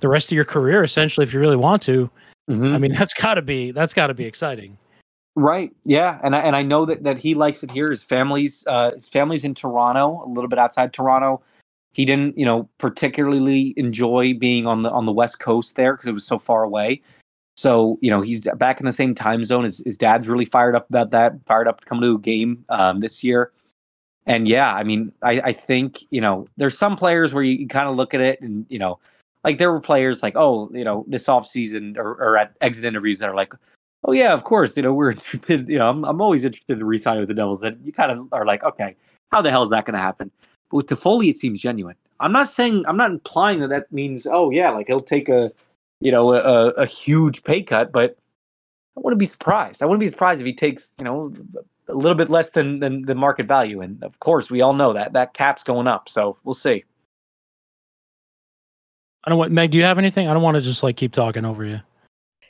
[0.00, 2.10] the rest of your career, essentially, if you really want to.
[2.50, 2.74] Mhm.
[2.74, 4.78] I mean, that's got to be that's got to be exciting.
[5.36, 5.72] Right.
[5.84, 7.90] Yeah, and I and I know that that he likes it here.
[7.90, 11.42] His family's uh his family's in Toronto, a little bit outside Toronto.
[11.94, 16.08] He didn't, you know, particularly enjoy being on the on the west coast there because
[16.08, 17.00] it was so far away.
[17.56, 19.64] So, you know, he's back in the same time zone.
[19.64, 22.64] His, his dad's really fired up about that, fired up to come to a game
[22.68, 23.52] um, this year.
[24.26, 27.88] And yeah, I mean, I, I think, you know, there's some players where you, kind
[27.88, 28.98] of look at it and, you know,
[29.44, 33.18] like there were players like, oh, you know, this offseason or, or at exit interviews
[33.18, 33.52] that are like,
[34.04, 36.84] oh yeah, of course, you know, we're interested, you know, I'm, I'm always interested in
[36.84, 37.62] re-signing with the Devils.
[37.62, 38.96] And you kind of are like, okay,
[39.30, 40.30] how the hell is that going to happen?
[40.70, 41.96] But with Toffoli, it seems genuine.
[42.20, 45.52] I'm not saying, I'm not implying that that means, oh yeah, like he'll take a,
[46.00, 48.16] you know, a, a huge pay cut, but
[48.96, 49.82] I wouldn't be surprised.
[49.82, 51.32] I wouldn't be surprised if he takes, you know,
[51.88, 53.80] a little bit less than, than the market value.
[53.80, 56.08] And of course, we all know that that cap's going up.
[56.08, 56.84] So we'll see.
[59.24, 59.70] I don't want Meg.
[59.70, 60.28] Do you have anything?
[60.28, 61.80] I don't want to just like keep talking over you.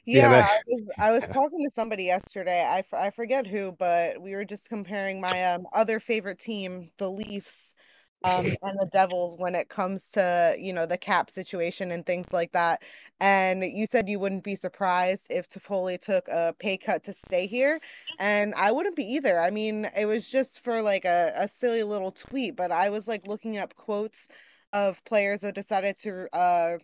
[0.06, 2.62] Yeah, Yeah, I was I was talking to somebody yesterday.
[2.62, 6.90] I, f- I forget who, but we were just comparing my um other favorite team,
[6.98, 7.73] the Leafs,
[8.24, 12.32] um and the Devils when it comes to, you know, the cap situation and things
[12.32, 12.82] like that.
[13.20, 17.46] And you said you wouldn't be surprised if Toffoli took a pay cut to stay
[17.46, 17.80] here,
[18.18, 19.40] and I wouldn't be either.
[19.40, 23.08] I mean, it was just for like a, a silly little tweet, but I was
[23.08, 24.28] like looking up quotes
[24.72, 26.78] of players that decided to uh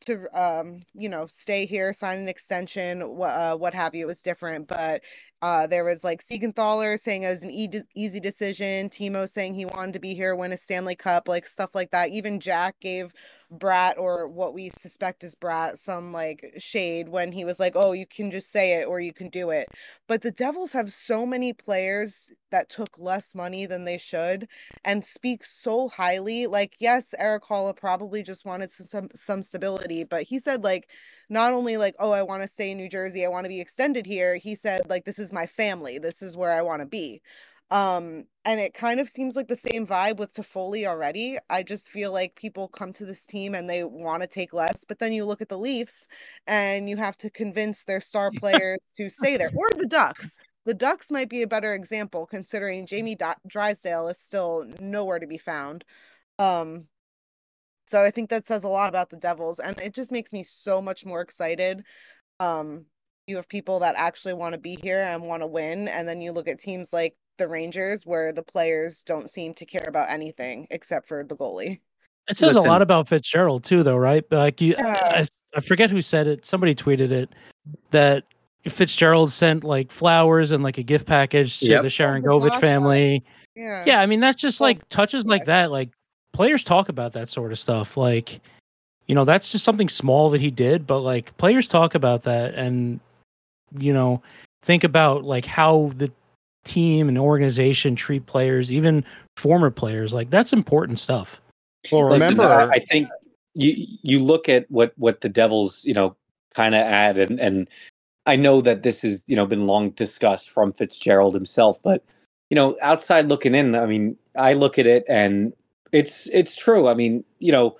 [0.00, 4.06] to um you know stay here sign an extension what uh, what have you it
[4.06, 5.02] was different but
[5.42, 8.90] Uh, there was like Siegenthaler saying it was an e- easy decision.
[8.90, 12.10] Timo saying he wanted to be here, win a Stanley Cup, like stuff like that.
[12.10, 13.14] Even Jack gave
[13.50, 17.92] Bratt or what we suspect is Bratt some like shade when he was like, "Oh,
[17.92, 19.68] you can just say it or you can do it."
[20.06, 24.46] But the Devils have so many players that took less money than they should
[24.84, 26.46] and speak so highly.
[26.48, 30.88] Like, yes, Erik Haula probably just wanted some some stability, but he said like
[31.30, 33.60] not only like, "Oh, I want to stay in New Jersey, I want to be
[33.60, 35.98] extended here." He said like, "This is my family.
[35.98, 37.22] This is where I want to be."
[37.70, 41.38] Um, and it kind of seems like the same vibe with Toffoli already.
[41.48, 44.84] I just feel like people come to this team and they want to take less,
[44.84, 46.08] but then you look at the Leafs
[46.48, 50.36] and you have to convince their star players to stay there, or the Ducks.
[50.66, 55.26] The Ducks might be a better example considering Jamie D- Drysdale is still nowhere to
[55.26, 55.86] be found.
[56.38, 56.86] Um,
[57.90, 60.44] so I think that says a lot about the Devils, and it just makes me
[60.44, 61.82] so much more excited.
[62.38, 62.86] Um,
[63.26, 66.20] you have people that actually want to be here and want to win, and then
[66.20, 70.08] you look at teams like the Rangers where the players don't seem to care about
[70.08, 71.80] anything except for the goalie.
[72.28, 72.64] It says Listen.
[72.64, 74.24] a lot about Fitzgerald too, though, right?
[74.30, 75.24] Like you, yeah.
[75.24, 75.26] I,
[75.56, 76.46] I forget who said it.
[76.46, 77.34] Somebody tweeted it
[77.90, 78.22] that
[78.68, 81.82] Fitzgerald sent like flowers and like a gift package to yep.
[81.82, 83.24] the Sharangovich family.
[83.56, 83.82] Yeah.
[83.84, 85.72] yeah, I mean that's just like touches like that.
[85.72, 85.90] Like
[86.32, 87.96] players talk about that sort of stuff.
[87.96, 88.40] Like,
[89.06, 92.54] you know, that's just something small that he did, but like players talk about that
[92.54, 93.00] and
[93.78, 94.22] you know,
[94.62, 96.10] think about like how the
[96.64, 99.04] team and organization treat players, even
[99.36, 100.12] former players.
[100.12, 101.40] Like that's important stuff.
[101.90, 103.08] Well, remember, I think
[103.54, 106.16] you you look at what what the Devils, you know,
[106.54, 107.68] kind of add, and and
[108.26, 112.04] I know that this has you know been long discussed from Fitzgerald himself, but
[112.50, 115.52] you know, outside looking in, I mean, I look at it and
[115.92, 116.88] it's it's true.
[116.88, 117.76] I mean, you know,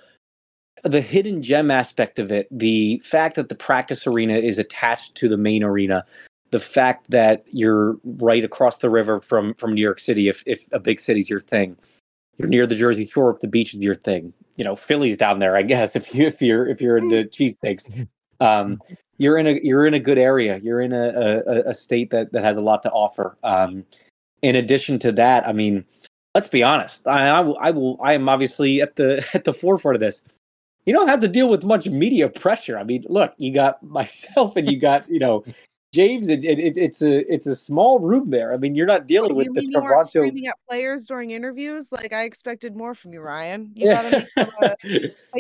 [0.85, 5.29] the hidden gem aspect of it, the fact that the practice arena is attached to
[5.29, 6.05] the main arena,
[6.51, 10.67] the fact that you're right across the river from from New York City, if if
[10.73, 11.77] a big city's your thing,
[12.39, 14.33] you're near the Jersey Shore, if the beach is your thing.
[14.57, 15.91] You know, Philly's down there, I guess.
[15.95, 18.09] If you if you're if you're into cheesesteaks,
[18.41, 18.81] um,
[19.19, 20.59] you're in a you're in a good area.
[20.63, 23.37] You're in a a, a state that that has a lot to offer.
[23.45, 23.85] Um,
[24.43, 25.85] in addition to that, I mean,
[26.35, 27.07] let's be honest.
[27.07, 30.23] I, I will I will I am obviously at the at the forefront of this
[30.87, 32.79] you don't have to deal with much media pressure.
[32.79, 35.45] I mean, look, you got myself and you got, you know,
[35.93, 38.55] James, it, it, it's a it's a small room there.
[38.55, 40.07] I mean, you're not dealing with the you Toronto.
[40.07, 41.91] screaming at players during interviews.
[41.91, 43.73] Like I expected more from you, Ryan.
[43.75, 44.75] You gotta make them, uh,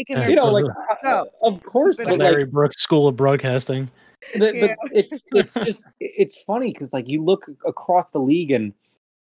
[0.08, 0.64] their you know, like
[1.04, 3.88] uh, of course, but Larry like, Brooks School of Broadcasting.
[4.34, 4.74] The, yeah.
[4.90, 8.72] it's it's just it's funny because like you look across the league and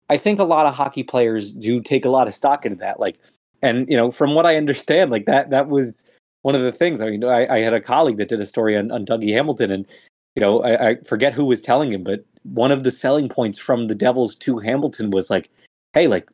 [0.09, 2.99] I think a lot of hockey players do take a lot of stock into that.
[2.99, 3.19] Like,
[3.61, 5.87] and you know, from what I understand, like that that was
[6.41, 7.01] one of the things.
[7.01, 9.71] I mean, I, I had a colleague that did a story on, on Dougie Hamilton,
[9.71, 9.85] and
[10.35, 13.57] you know, I, I forget who was telling him, but one of the selling points
[13.57, 15.49] from the Devils to Hamilton was like,
[15.93, 16.29] hey, like,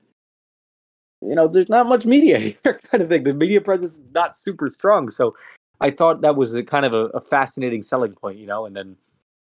[1.21, 3.23] you know, there's not much media here, kind of thing.
[3.23, 5.09] The media presence is not super strong.
[5.09, 5.35] So
[5.81, 8.75] I thought that was a kind of a, a fascinating selling point, you know, and
[8.75, 8.95] then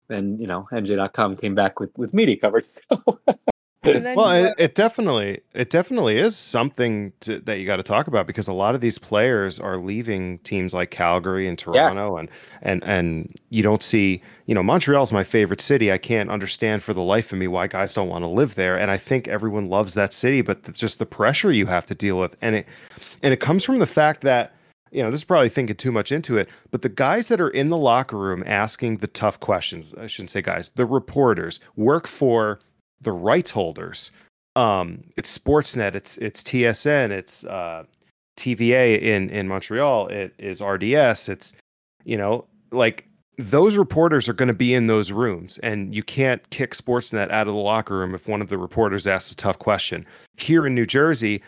[0.07, 2.65] then you know NJ.com came back with with media coverage.
[3.83, 8.27] well, it, it, definitely it definitely is something to, that you got to talk about
[8.27, 12.27] because a lot of these players are leaving teams like Calgary and Toronto, yes.
[12.61, 15.91] and and and you don't see you know Montreal's my favorite city.
[15.91, 18.77] I can't understand for the life of me why guys don't want to live there,
[18.77, 22.19] and I think everyone loves that city, but just the pressure you have to deal
[22.19, 22.67] with, and it
[23.23, 24.53] and it comes from the fact that
[24.91, 27.49] you know, this is probably thinking too much into it, but the guys that are
[27.49, 32.07] in the locker room asking the tough questions, I shouldn't say guys, the reporters work
[32.07, 32.59] for
[33.01, 34.11] the rights holders.
[34.55, 37.83] Um, it's Sportsnet, it's it's TSN, it's uh,
[38.37, 41.53] TVA in in Montreal, it is RDS, it's
[42.03, 46.47] you know like those reporters are going to be in those rooms, and you can't
[46.49, 49.59] kick Sportsnet out of the locker room if one of the reporters asks a tough
[49.59, 50.05] question.
[50.37, 51.41] Here in New Jersey,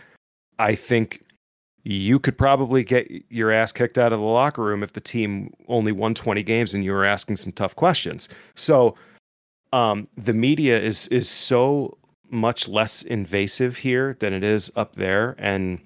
[0.58, 1.22] I think
[1.84, 5.52] you could probably get your ass kicked out of the locker room if the team
[5.68, 8.30] only won 20 games and you were asking some tough questions.
[8.56, 8.96] So
[9.74, 11.98] um, the media is is so
[12.30, 15.80] much less invasive here than it is up there, and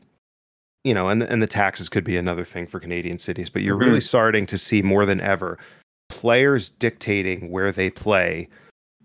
[0.84, 3.50] you know, and and the taxes could be another thing for Canadian cities.
[3.50, 3.90] But you're mm-hmm.
[3.90, 5.58] really starting to see more than ever
[6.10, 8.48] players dictating where they play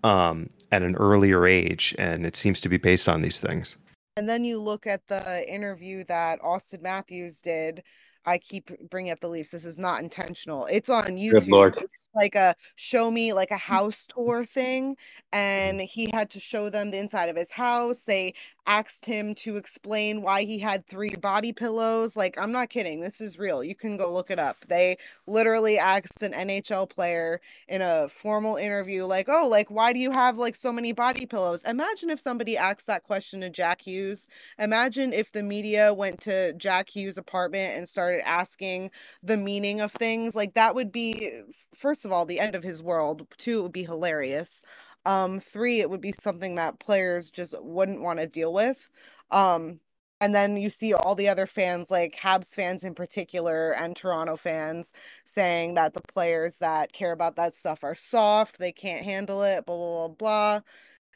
[0.03, 3.77] um, at an earlier age, and it seems to be based on these things.
[4.17, 7.83] And then you look at the interview that Auston Matthews did.
[8.25, 9.51] I keep bringing up the Leafs.
[9.51, 10.67] This is not intentional.
[10.67, 11.85] It's on YouTube.
[12.15, 13.59] Like a show me like a mm.
[13.59, 14.95] house tour thing
[15.31, 15.85] and mm-hmm.
[15.85, 18.03] he had to show them the inside of his house.
[18.03, 18.33] They
[18.67, 22.15] asked him to explain why he had three body pillows.
[22.15, 24.57] Like i'm not kidding this is real you can go look it up.
[24.67, 24.97] They
[25.27, 30.11] literally asked an nhl player in a formal interview like oh like why do you
[30.11, 31.63] have like so many body pillows?
[31.63, 34.27] Imagine if somebody asked that question to jack hughes.
[34.59, 38.91] Imagine if the media went to jack hughes apartment and started asking
[39.23, 40.35] the meaning of things.
[40.35, 41.41] Like that would be
[41.73, 44.63] first of all the end of his world two it would be hilarious.
[45.05, 48.89] Um three it would be something that players just wouldn't want to deal with.
[49.31, 49.79] Um
[50.19, 54.35] and then you see all the other fans like habs fans in particular and toronto
[54.37, 54.93] fans
[55.25, 59.65] saying that the players that care about that stuff are soft they can't handle it
[59.65, 60.61] blah blah blah blah.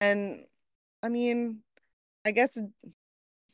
[0.01, 0.45] And
[1.03, 1.61] i mean
[2.25, 2.57] i guess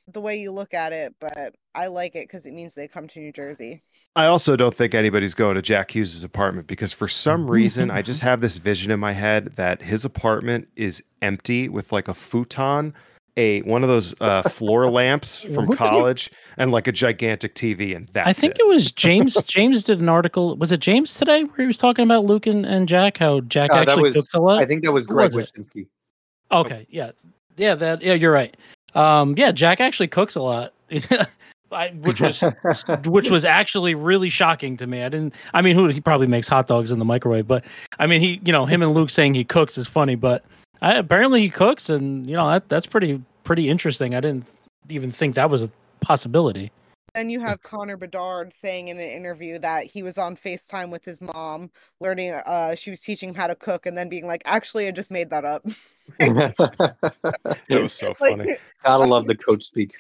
[0.07, 3.07] the way you look at it, but I like it because it means they come
[3.09, 3.81] to New Jersey.
[4.15, 8.01] I also don't think anybody's going to Jack Hughes' apartment because for some reason I
[8.01, 12.13] just have this vision in my head that his apartment is empty with like a
[12.13, 12.93] futon,
[13.37, 18.09] a one of those uh, floor lamps from college, and like a gigantic TV, and
[18.09, 18.27] that.
[18.27, 18.61] I think it.
[18.61, 19.41] it was James.
[19.45, 20.57] James did an article.
[20.57, 23.17] Was it James today where he was talking about Luke and, and Jack?
[23.17, 24.61] How Jack Uh, actually was- cooks a lot.
[24.61, 25.51] I think that was Who Greg was.
[26.51, 27.11] Okay, yeah,
[27.55, 28.57] yeah, that yeah, you're right.
[28.95, 30.73] Um, yeah, Jack actually cooks a lot,
[31.71, 32.43] I, which was
[33.05, 35.03] which was actually really shocking to me.
[35.03, 35.33] I didn't.
[35.53, 37.65] I mean, who he probably makes hot dogs in the microwave, but
[37.99, 40.43] I mean, he, you know, him and Luke saying he cooks is funny, but
[40.81, 44.15] I, apparently he cooks, and you know, that that's pretty pretty interesting.
[44.15, 44.45] I didn't
[44.89, 45.69] even think that was a
[46.01, 46.71] possibility.
[47.13, 51.03] Then you have Connor Bedard saying in an interview that he was on FaceTime with
[51.03, 54.41] his mom, learning uh she was teaching him how to cook and then being like,
[54.45, 55.65] actually I just made that up.
[56.19, 56.55] It
[57.81, 58.57] was so Like, funny.
[58.83, 59.93] Gotta love the coach speak.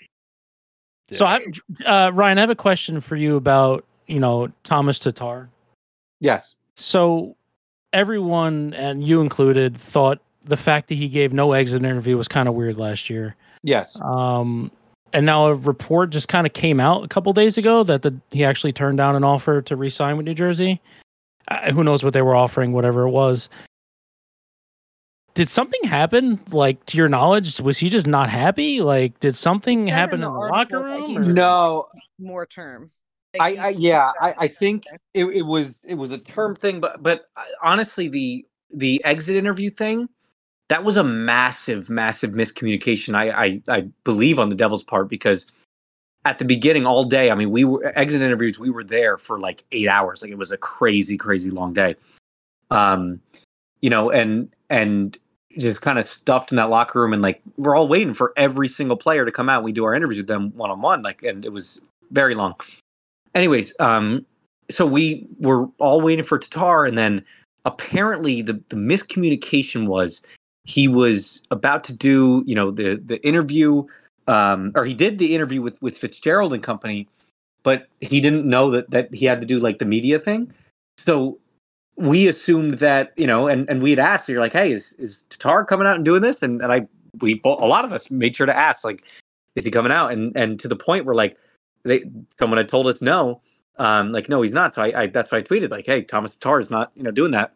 [1.11, 1.41] So, I,
[1.85, 5.49] uh, Ryan, I have a question for you about you know Thomas Tatar.
[6.19, 6.55] Yes.
[6.75, 7.35] So
[7.93, 12.47] everyone, and you included, thought the fact that he gave no exit interview was kind
[12.47, 13.35] of weird last year.
[13.63, 13.99] Yes.
[14.01, 14.71] Um,
[15.13, 18.15] and now a report just kind of came out a couple days ago that the,
[18.31, 20.79] he actually turned down an offer to re-sign with New Jersey.
[21.47, 23.49] Uh, who knows what they were offering, whatever it was.
[25.33, 26.39] Did something happen?
[26.51, 28.81] Like to your knowledge, was he just not happy?
[28.81, 31.15] Like, did something happen in in the the locker room?
[31.15, 31.87] just- No,
[32.19, 32.91] more term.
[33.39, 34.83] I, Like, I he's- yeah, I, I think
[35.13, 39.37] it, it was it was a term thing, but but uh, honestly, the the exit
[39.37, 40.09] interview thing
[40.71, 43.13] that was a massive, massive miscommunication.
[43.13, 45.45] I I, I believe on the Devils' part because
[46.23, 48.57] at the beginning, all day, I mean, we were exit interviews.
[48.57, 50.21] We were there for like eight hours.
[50.21, 51.95] Like it was a crazy, crazy long day.
[52.69, 53.19] Um,
[53.81, 55.17] you know, and and
[55.57, 58.69] just kind of stuffed in that locker room, and like we're all waiting for every
[58.69, 59.63] single player to come out.
[59.63, 62.55] We do our interviews with them one on one, like, and it was very long
[63.35, 64.25] anyways, um,
[64.69, 67.23] so we were all waiting for Tatar, and then
[67.65, 70.21] apparently the the miscommunication was
[70.63, 73.83] he was about to do you know the the interview,
[74.27, 77.07] um, or he did the interview with with Fitzgerald and company,
[77.63, 80.53] but he didn't know that that he had to do like the media thing,
[80.97, 81.37] so.
[81.97, 84.27] We assumed that you know, and, and we had asked.
[84.27, 86.41] You're like, hey, is is Tatar coming out and doing this?
[86.41, 86.87] And and I,
[87.19, 89.03] we a lot of us made sure to ask, like,
[89.55, 90.11] is he coming out?
[90.11, 91.37] And and to the point where like,
[91.83, 92.03] they
[92.39, 93.41] someone had told us no,
[93.77, 94.73] um, like no, he's not.
[94.73, 97.11] So I, I that's why I tweeted like, hey, Thomas Tatar is not, you know,
[97.11, 97.53] doing that.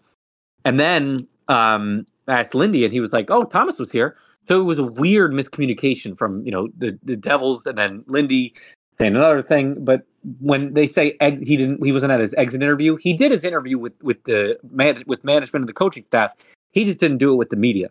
[0.64, 4.18] And then um, Asked Lindy, and he was like, oh, Thomas was here.
[4.48, 8.54] So it was a weird miscommunication from you know the the Devils, and then Lindy
[9.00, 9.84] saying another thing.
[9.84, 10.06] But
[10.40, 12.96] when they say ex- he didn't, he wasn't at his exit interview.
[12.98, 16.32] He did his interview with with the man with management and the coaching staff.
[16.72, 17.90] He just didn't do it with the media.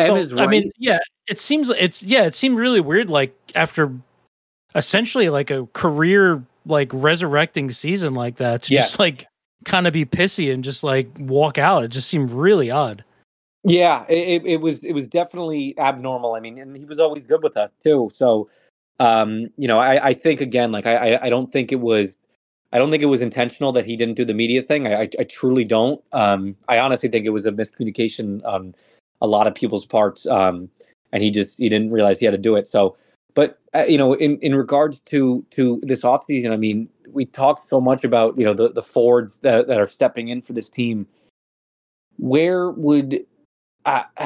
[0.00, 3.10] So, is I mean, yeah, it seems it's yeah, it seemed really weird.
[3.10, 3.92] Like after
[4.74, 8.80] essentially like a career like resurrecting season like that to Yeah.
[8.80, 9.26] just like
[9.64, 11.84] kind of be pissy and just like walk out.
[11.84, 13.04] It just seemed really odd.
[13.64, 16.34] Yeah, it, it, was it was definitely abnormal.
[16.34, 18.10] I mean, and he was always good with us too.
[18.12, 18.50] So,
[18.98, 22.08] um, you know, I, I think again, like I, I I don't think it was
[22.72, 24.88] I don't think it was intentional that he didn't do the media thing.
[24.88, 26.02] I I, I truly don't.
[26.12, 28.74] Um, I honestly think it was a miscommunication on
[29.20, 30.26] a lot of people's parts.
[30.26, 30.68] Um,
[31.12, 32.68] and he just he didn't realize he had to do it.
[32.70, 32.96] So,
[33.34, 37.68] but uh, you know, in in regards to to this offseason, I mean, we talked
[37.70, 40.70] so much about you know the the forwards that, that are stepping in for this
[40.70, 41.06] team.
[42.18, 43.26] Where would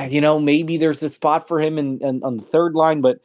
[0.09, 3.20] you know, maybe there's a spot for him in, in on the third line, but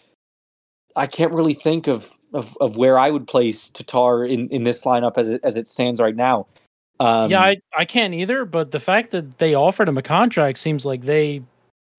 [0.96, 4.84] I can't really think of of, of where I would place Tatar in, in this
[4.84, 6.48] lineup as it as it stands right now.
[7.00, 10.60] Um, yeah, I, I can't either, but the fact that they offered him a contract
[10.60, 11.42] seems like they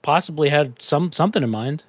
[0.03, 1.85] possibly had some something in mind.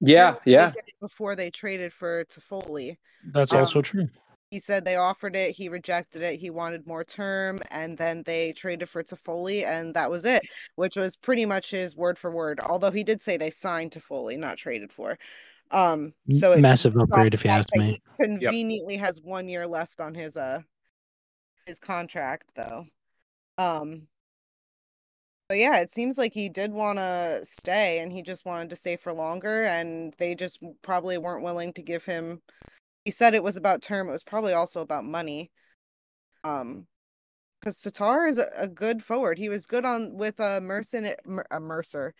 [0.00, 2.96] yeah, They yeah, did it Before they traded for Toffoli.
[3.32, 4.08] That's Um, also true.
[4.54, 8.52] He said they offered it, he rejected it, he wanted more term, and then they
[8.52, 10.42] traded for Toffoli, and that was it,
[10.76, 12.60] which was pretty much his word for word.
[12.60, 15.18] Although he did say they signed Toffoli, not traded for.
[15.72, 18.00] Um, so it massive upgrade if you ask me.
[18.16, 20.60] He conveniently has one year left on his uh
[21.66, 22.86] his contract though.
[23.58, 24.06] Um
[25.48, 28.76] but yeah, it seems like he did want to stay and he just wanted to
[28.76, 32.40] stay for longer and they just probably weren't willing to give him
[33.04, 35.50] he said it was about term, it was probably also about money.
[36.42, 36.86] Um
[37.60, 39.38] because Tatar is a, a good forward.
[39.38, 42.14] He was good on with uh Mercer, Mer- uh, Mercer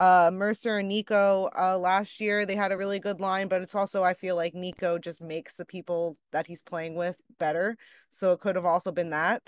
[0.00, 3.74] uh Mercer and Nico uh last year they had a really good line but it's
[3.74, 7.76] also I feel like Nico just makes the people that he's playing with better
[8.10, 9.42] so it could have also been that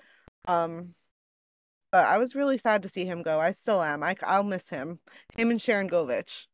[0.47, 0.95] um
[1.91, 4.69] but I was really sad to see him go I still am I I'll miss
[4.69, 5.01] him
[5.37, 6.47] him and Sharangovich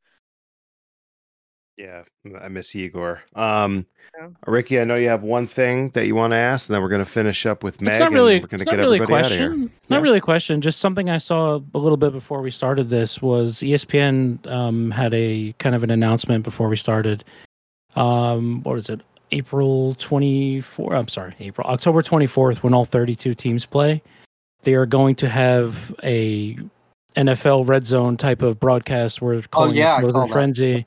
[1.78, 2.02] Yeah,
[2.42, 3.22] I miss Igor.
[3.36, 3.86] Um,
[4.20, 4.28] Yeah.
[4.48, 6.88] Ricky, I know you have one thing that you want to ask, and then we're
[6.88, 7.90] going to finish up with Meg.
[7.92, 9.48] It's not really, we're going it's to not get really a everybody out of here.
[9.50, 9.70] question.
[9.88, 10.02] Not Yeah.
[10.02, 10.60] really a question.
[10.60, 15.14] Just something I saw a little bit before we started this was ESPN um, had
[15.14, 17.22] a kind of an announcement before we started.
[17.94, 19.00] Um, what is it?
[19.30, 20.96] April 24.
[20.96, 24.02] I'm sorry, April, October 24th, when all 32 teams play,
[24.62, 26.58] they are going to have a
[27.16, 30.84] NFL red zone type of broadcast where calling yeah, I it saw Frozen that.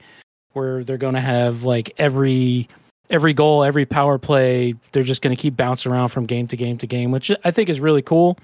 [0.54, 2.68] Frenzy, where they're going to have like every
[3.10, 6.56] every goal, every power play, they're just going to keep bouncing around from game to
[6.56, 8.38] game to game, which I think is really cool.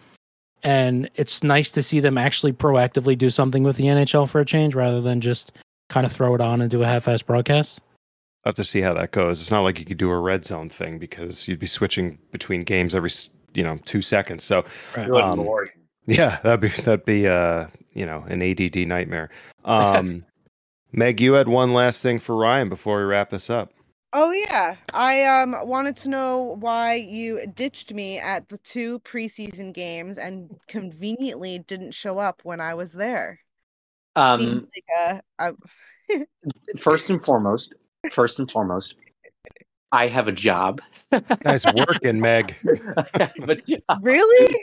[0.63, 4.45] And it's nice to see them actually proactively do something with the NHL for a
[4.45, 5.53] change rather than just
[5.89, 7.79] kind of throw it on and do a half-ass broadcast.
[8.43, 9.39] I'll have to see how that goes.
[9.39, 12.63] It's not like you could do a red zone thing because you'd be switching between
[12.63, 13.11] games every
[13.53, 14.43] you know two seconds.
[14.43, 15.09] So Right.
[15.09, 15.47] Um,
[16.07, 19.29] yeah, that'd be that'd be uh you know an ADD nightmare.
[19.65, 20.25] Um,
[20.91, 23.73] Meg, you had one last thing for Ryan before we wrap this up.
[24.13, 29.73] Oh yeah, I um wanted to know why you ditched me at the two preseason
[29.73, 33.39] games and conveniently didn't show up when I was there.
[34.15, 35.53] Um, like a,
[36.09, 36.25] a
[36.79, 37.75] first and foremost,
[38.11, 38.95] first and foremost,
[39.91, 40.81] I have a job.
[41.43, 42.55] Nice working, Meg.
[42.97, 43.81] I have a job.
[44.01, 44.57] really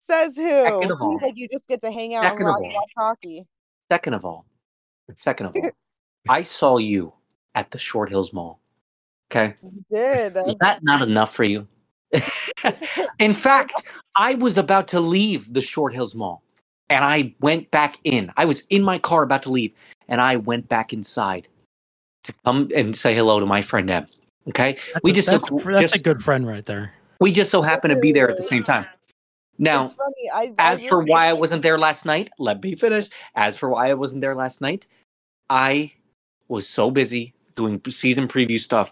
[0.00, 0.42] says who?
[0.48, 2.90] Second Seems all- like you just get to hang out Second and watch, all- watch
[2.98, 3.46] hockey.
[3.90, 4.44] Second of all,
[5.18, 5.70] second of all,
[6.28, 7.12] I saw you
[7.54, 8.60] at the Short Hills Mall.
[9.30, 9.54] Okay.
[9.62, 10.36] You did.
[10.36, 11.66] Is that not enough for you?
[13.18, 13.82] in fact,
[14.14, 16.42] I was about to leave the Short Hills Mall
[16.88, 18.32] and I went back in.
[18.36, 19.72] I was in my car about to leave
[20.08, 21.48] and I went back inside
[22.24, 24.06] to come and say hello to my friend Em.
[24.48, 24.78] Okay.
[24.92, 26.92] That's We a, just that's, so- a, that's a good friend right there.
[27.20, 28.86] We just so happened to be there at the same time.
[29.58, 30.30] Now, it's funny.
[30.34, 33.08] I, I as for why I wasn't there last night, let me finish.
[33.36, 34.86] As for why I wasn't there last night,
[35.50, 35.92] I
[36.48, 38.90] was so busy doing season preview stuff.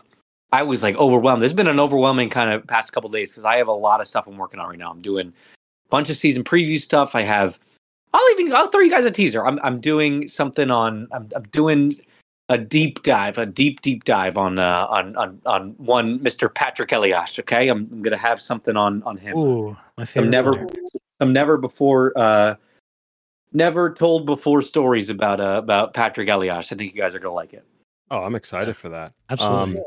[0.52, 1.42] I was like overwhelmed.
[1.42, 4.06] There's been an overwhelming kind of past couple days because I have a lot of
[4.06, 4.90] stuff I'm working on right now.
[4.90, 7.14] I'm doing a bunch of season preview stuff.
[7.14, 7.58] I have.
[8.12, 8.52] I'll even.
[8.52, 9.44] I'll throw you guys a teaser.
[9.44, 9.58] I'm.
[9.64, 11.08] I'm doing something on.
[11.12, 11.28] I'm.
[11.34, 11.90] I'm doing
[12.48, 16.48] a deep dive, a deep deep dive on uh, on on on one Mr.
[16.52, 17.38] Patrik Elias.
[17.38, 20.26] Okay, I'm, I'm gonna have something on on him Ooh, my favorite.
[20.26, 20.68] some never player.
[21.20, 22.54] some never before uh
[23.54, 26.70] never told before stories about uh about Patrik Elias.
[26.70, 27.64] I think you guys are gonna like it.
[28.10, 29.12] Oh, I'm excited for that.
[29.30, 29.78] Absolutely.
[29.78, 29.84] Um,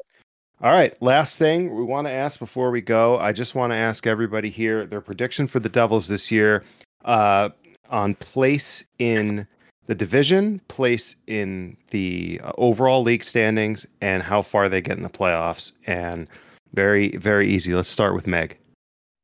[0.62, 1.00] all right.
[1.04, 3.20] Last thing we want to ask before we go.
[3.20, 6.64] I just want to ask everybody here their prediction for the Devils this year
[7.06, 7.50] uh,
[7.92, 9.46] on place in
[9.86, 15.04] the division, place in the uh, overall league standings, and how far they get in
[15.04, 15.74] the playoffs.
[15.86, 16.28] And
[16.74, 17.74] very, very easy.
[17.76, 18.58] Let's start with Meg.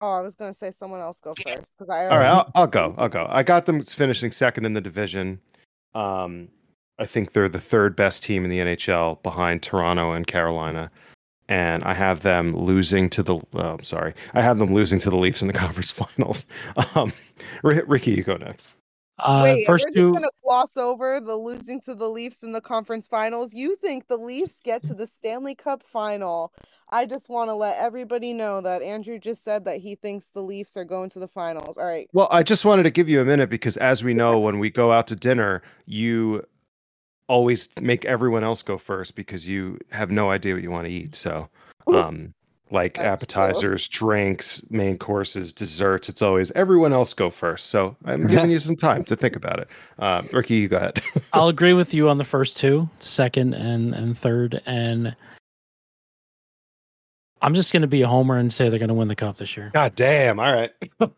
[0.04, 2.08] Oh, I was gonna say someone else go first I.
[2.08, 2.93] All right, I'll, I'll go.
[2.97, 3.26] I'll go.
[3.30, 5.39] I got them finishing second in the division.
[5.95, 6.49] Um,
[6.99, 10.91] I think they're the third best team in the NHL behind Toronto and Carolina,
[11.47, 13.39] and I have them losing to the.
[13.54, 16.47] Oh, sorry, I have them losing to the Leafs in the conference finals.
[16.95, 17.14] Um,
[17.64, 18.74] R- Ricky, you go next.
[19.20, 22.61] Uh, Wait, first we're just gonna gloss over the losing to the Leafs in the
[22.61, 23.53] conference finals.
[23.53, 26.51] You think the Leafs get to the Stanley Cup final?
[26.89, 30.41] I just want to let everybody know that Andrew just said that he thinks the
[30.41, 31.78] Leafs are going to the finals.
[31.78, 34.39] All right, Well, I just wanted to give you a minute because, as we know,
[34.39, 36.43] when we go out to dinner, you
[37.28, 40.92] always make everyone else go first because you have no idea what you want to
[40.92, 41.16] eat.
[41.16, 41.50] So,
[41.87, 42.33] um,
[42.74, 43.43] like That's true.
[43.43, 47.67] appetizers, drinks, main courses, desserts, it's always everyone else go first.
[47.67, 49.67] So, I'm giving you some time to think about it.
[50.00, 51.01] Uh, Ricky, you go ahead.
[51.33, 55.16] I'll agree with you on the first two, second and and third, and
[57.41, 59.37] I'm just going to be a homer and say they're going to win the cup
[59.37, 59.70] this year.
[59.74, 60.39] God damn!
[60.39, 60.71] All right.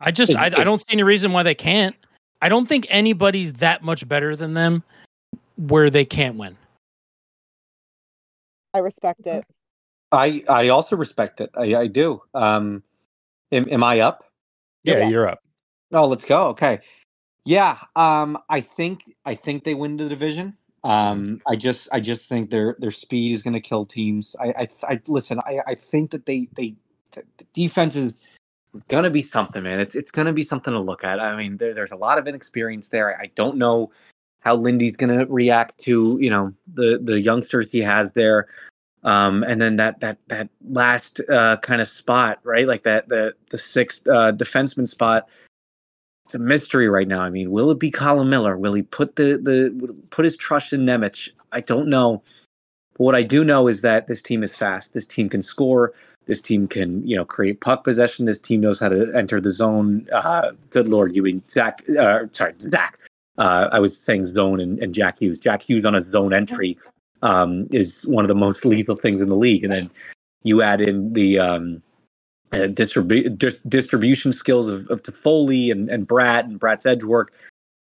[0.00, 1.94] I just I, I don't see any reason why they can't.
[2.42, 4.82] I don't think anybody's that much better than them
[5.56, 6.56] where they can't win.
[8.72, 9.44] I respect it.
[10.12, 11.50] I I also respect it.
[11.56, 12.22] I, I do.
[12.34, 12.82] Um,
[13.52, 14.24] am, am I up?
[14.82, 15.08] Yeah, Yeah.
[15.08, 15.42] you're up.
[15.92, 16.46] Oh, let's go.
[16.48, 16.80] Okay.
[17.44, 17.78] Yeah.
[17.96, 20.56] Um, I think I think they win the division.
[20.82, 24.34] Um, I just I just think their their speed is going to kill teams.
[24.40, 25.40] I I, I listen.
[25.46, 26.74] I, I think that they they
[27.12, 27.22] the
[27.52, 28.14] defense is
[28.88, 29.80] going to be something, man.
[29.80, 31.20] It's it's going to be something to look at.
[31.20, 33.16] I mean, there, there's a lot of inexperience there.
[33.18, 33.90] I, I don't know
[34.40, 38.48] how Lindy's going to react to you know the the youngsters he has there.
[39.02, 42.66] Um, and then that that that last uh, kind of spot, right?
[42.66, 45.28] Like that the the sixth uh, defenseman spot
[46.30, 47.22] it's a mystery right now.
[47.22, 48.56] I mean, will it be Colin Miller?
[48.56, 51.28] Will he put the the put his trust in Nemec?
[51.50, 52.22] I don't know.
[52.92, 54.94] But what I do know is that this team is fast.
[54.94, 55.92] This team can score.
[56.26, 58.26] This team can, you know, create puck possession.
[58.26, 60.06] This team knows how to enter the zone.
[60.12, 61.82] Uh, good lord, you mean Zach?
[61.98, 62.96] Uh, sorry, Zach.
[63.36, 65.40] Uh, I was saying zone and, and Jack Hughes.
[65.40, 66.78] Jack Hughes on a zone entry
[67.22, 69.64] um, is one of the most lethal things in the league.
[69.64, 69.90] And then
[70.42, 71.82] you add in the um,
[72.52, 77.32] uh, distribu- dis- distribution skills of, of Toffoli and, and Bratt and Bratt's edge work.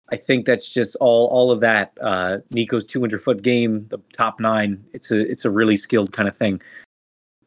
[0.10, 1.92] I think that's just all all of that.
[2.00, 4.84] Uh, Nico's 200 foot game, the top nine.
[4.94, 6.62] It's a it's a really skilled kind of thing.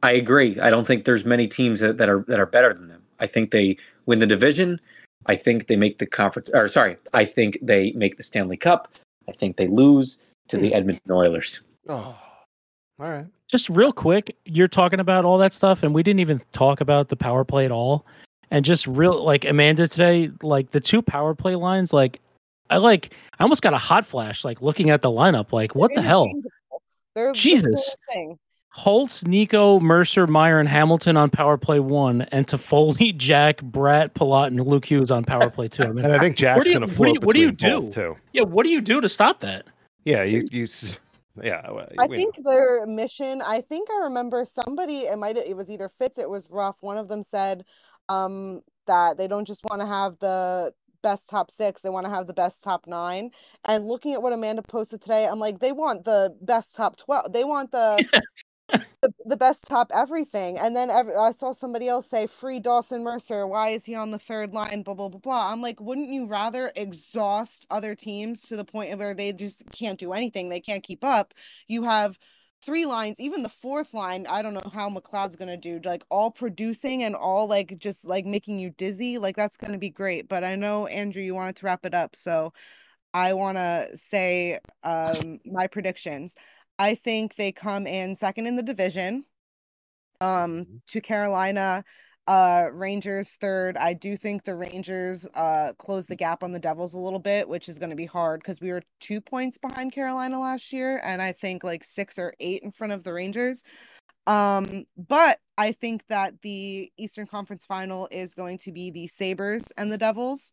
[0.02, 0.58] I agree.
[0.60, 3.02] I don't think there's many teams that, that are that are better than them.
[3.18, 3.76] I think they
[4.06, 4.78] win the division.
[5.26, 6.50] I think they make the conference.
[6.52, 8.94] Or sorry, I think they make the Stanley Cup.
[9.28, 10.18] I think they lose
[10.48, 11.60] to the Edmonton Oilers.
[11.88, 12.16] Oh, oh,
[13.04, 13.26] all right.
[13.48, 17.08] just real quick, you're talking about all that stuff, and we didn't even talk about
[17.08, 18.06] the power play at all.
[18.52, 22.20] And just real like Amanda today, like the two power play lines, like
[22.68, 25.92] I like I almost got a hot flash, like looking at the lineup, like what
[25.94, 26.28] the hell?
[27.14, 27.94] They're the Jesus.
[28.10, 28.36] same.
[28.72, 34.46] Holtz, Nico, Mercer, Meier, and Hamilton on power play one, and Toffoli, Jack, Bratt, Palat,
[34.48, 35.82] and Luke Hughes on power play two.
[35.84, 37.52] I mean, And I think Jack's going to what do float you- what do you
[37.52, 38.00] between both do?
[38.02, 38.16] too.
[38.32, 39.66] yeah, what do you do to stop that?
[40.04, 40.66] Yeah, you you.
[41.42, 43.42] Yeah, well, I think their mission.
[43.42, 45.00] I think I remember somebody.
[45.00, 45.36] It might.
[45.36, 46.18] It was either Fitz.
[46.18, 46.78] It was Ruff.
[46.80, 47.64] One of them said
[48.08, 51.82] um, that they don't just want to have the best top six.
[51.82, 53.30] They want to have the best top nine.
[53.64, 57.32] And looking at what Amanda posted today, I'm like, they want the best top twelve.
[57.32, 58.04] They want the
[59.02, 60.58] the, the best top everything.
[60.58, 63.46] And then ev I saw somebody else say, "Free Dawson Mercer.
[63.46, 65.52] Why is he on the third line?" Blah blah blah blah.
[65.52, 69.64] I'm like, wouldn't you rather exhaust other teams to the point of where they just
[69.72, 70.48] can't do anything?
[70.48, 71.34] They can't keep up.
[71.68, 72.18] You have
[72.62, 74.26] three lines, even the fourth line.
[74.28, 75.80] I don't know how McLeod's gonna do.
[75.84, 79.18] Like all producing and all like just like making you dizzy.
[79.18, 80.28] Like that's gonna be great.
[80.28, 82.52] But I know Andrew, you wanted to wrap it up, so
[83.14, 86.34] I want to say um my predictions.
[86.80, 89.24] I think they come in second in the division.
[90.22, 91.84] Um, to Carolina,
[92.26, 93.76] uh, Rangers third.
[93.76, 97.46] I do think the Rangers uh close the gap on the Devils a little bit,
[97.48, 101.02] which is going to be hard because we were two points behind Carolina last year,
[101.04, 103.62] and I think like six or eight in front of the Rangers.
[104.26, 109.70] Um, but I think that the Eastern Conference final is going to be the Sabres
[109.76, 110.52] and the Devils.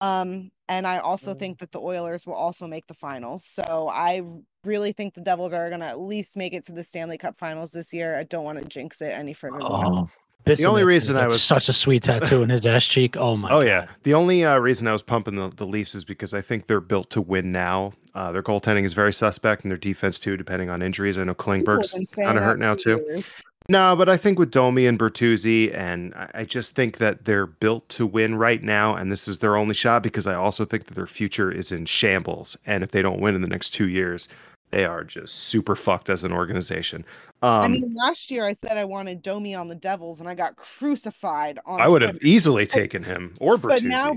[0.00, 1.38] Um, and I also Mm.
[1.38, 3.44] think that the Oilers will also make the finals.
[3.44, 4.22] So I
[4.64, 7.38] really think the Devils are going to at least make it to the Stanley Cup
[7.38, 8.18] finals this year.
[8.18, 9.58] I don't want to jinx it any further.
[9.58, 9.86] than that.
[9.86, 10.10] Oh,
[10.44, 13.16] The only Bissonnette's reason gonna I was- such a sweet tattoo in his ass cheek.
[13.16, 13.48] Oh my!
[13.48, 13.66] Oh God.
[13.66, 13.86] yeah.
[14.04, 16.80] The only uh, reason I was pumping the, the Leafs is because I think they're
[16.80, 17.92] built to win now.
[18.14, 21.16] Uh, their goaltending is very suspect, and their defense too, depending on injuries.
[21.18, 23.22] I know People have Klingberg's been saying kind of hurt now for too.
[23.68, 27.46] No, but I think with Domi and Bertuzzi, and I, I just think that they're
[27.46, 30.86] built to win right now, and this is their only shot because I also think
[30.86, 32.56] that their future is in shambles.
[32.66, 34.28] And if they don't win in the next two years,
[34.70, 37.04] they are just super fucked as an organization.
[37.42, 40.34] Um, I mean, last year I said I wanted Domi on the Devils, and I
[40.34, 41.80] got crucified on.
[41.80, 43.68] I would have easily taken him or Bertuzzi.
[43.68, 44.12] but now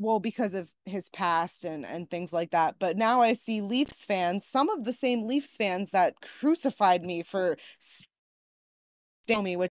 [0.00, 4.04] well because of his past and and things like that but now i see leafs
[4.04, 7.56] fans some of the same leafs fans that crucified me for
[9.28, 9.70] stealing me which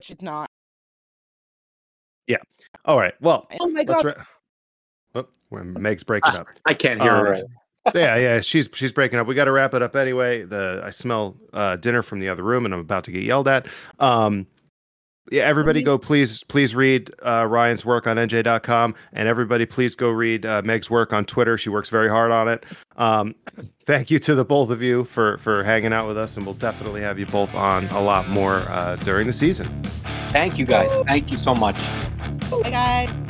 [0.00, 0.48] should not
[2.26, 2.38] Yeah.
[2.86, 3.12] All right.
[3.20, 4.14] Well, oh my god Ra-
[5.14, 6.48] oh, when Meg's breaking up.
[6.64, 7.32] I can't hear Um, her.
[7.32, 7.44] Right.
[7.94, 9.26] yeah, yeah, she's she's breaking up.
[9.26, 10.42] We got to wrap it up anyway.
[10.44, 13.46] The I smell uh, dinner from the other room, and I'm about to get yelled
[13.46, 13.66] at.
[13.98, 14.46] Um,
[15.30, 19.94] yeah, everybody me- go please please read uh, Ryan's work on NJ.com, and everybody please
[19.94, 21.56] go read uh, Meg's work on Twitter.
[21.56, 22.64] She works very hard on it.
[22.96, 23.34] Um,
[23.86, 26.54] thank you to the both of you for for hanging out with us, and we'll
[26.56, 29.82] definitely have you both on a lot more uh, during the season.
[30.30, 30.90] Thank you guys.
[31.06, 31.76] Thank you so much.
[32.50, 33.23] Bye, guys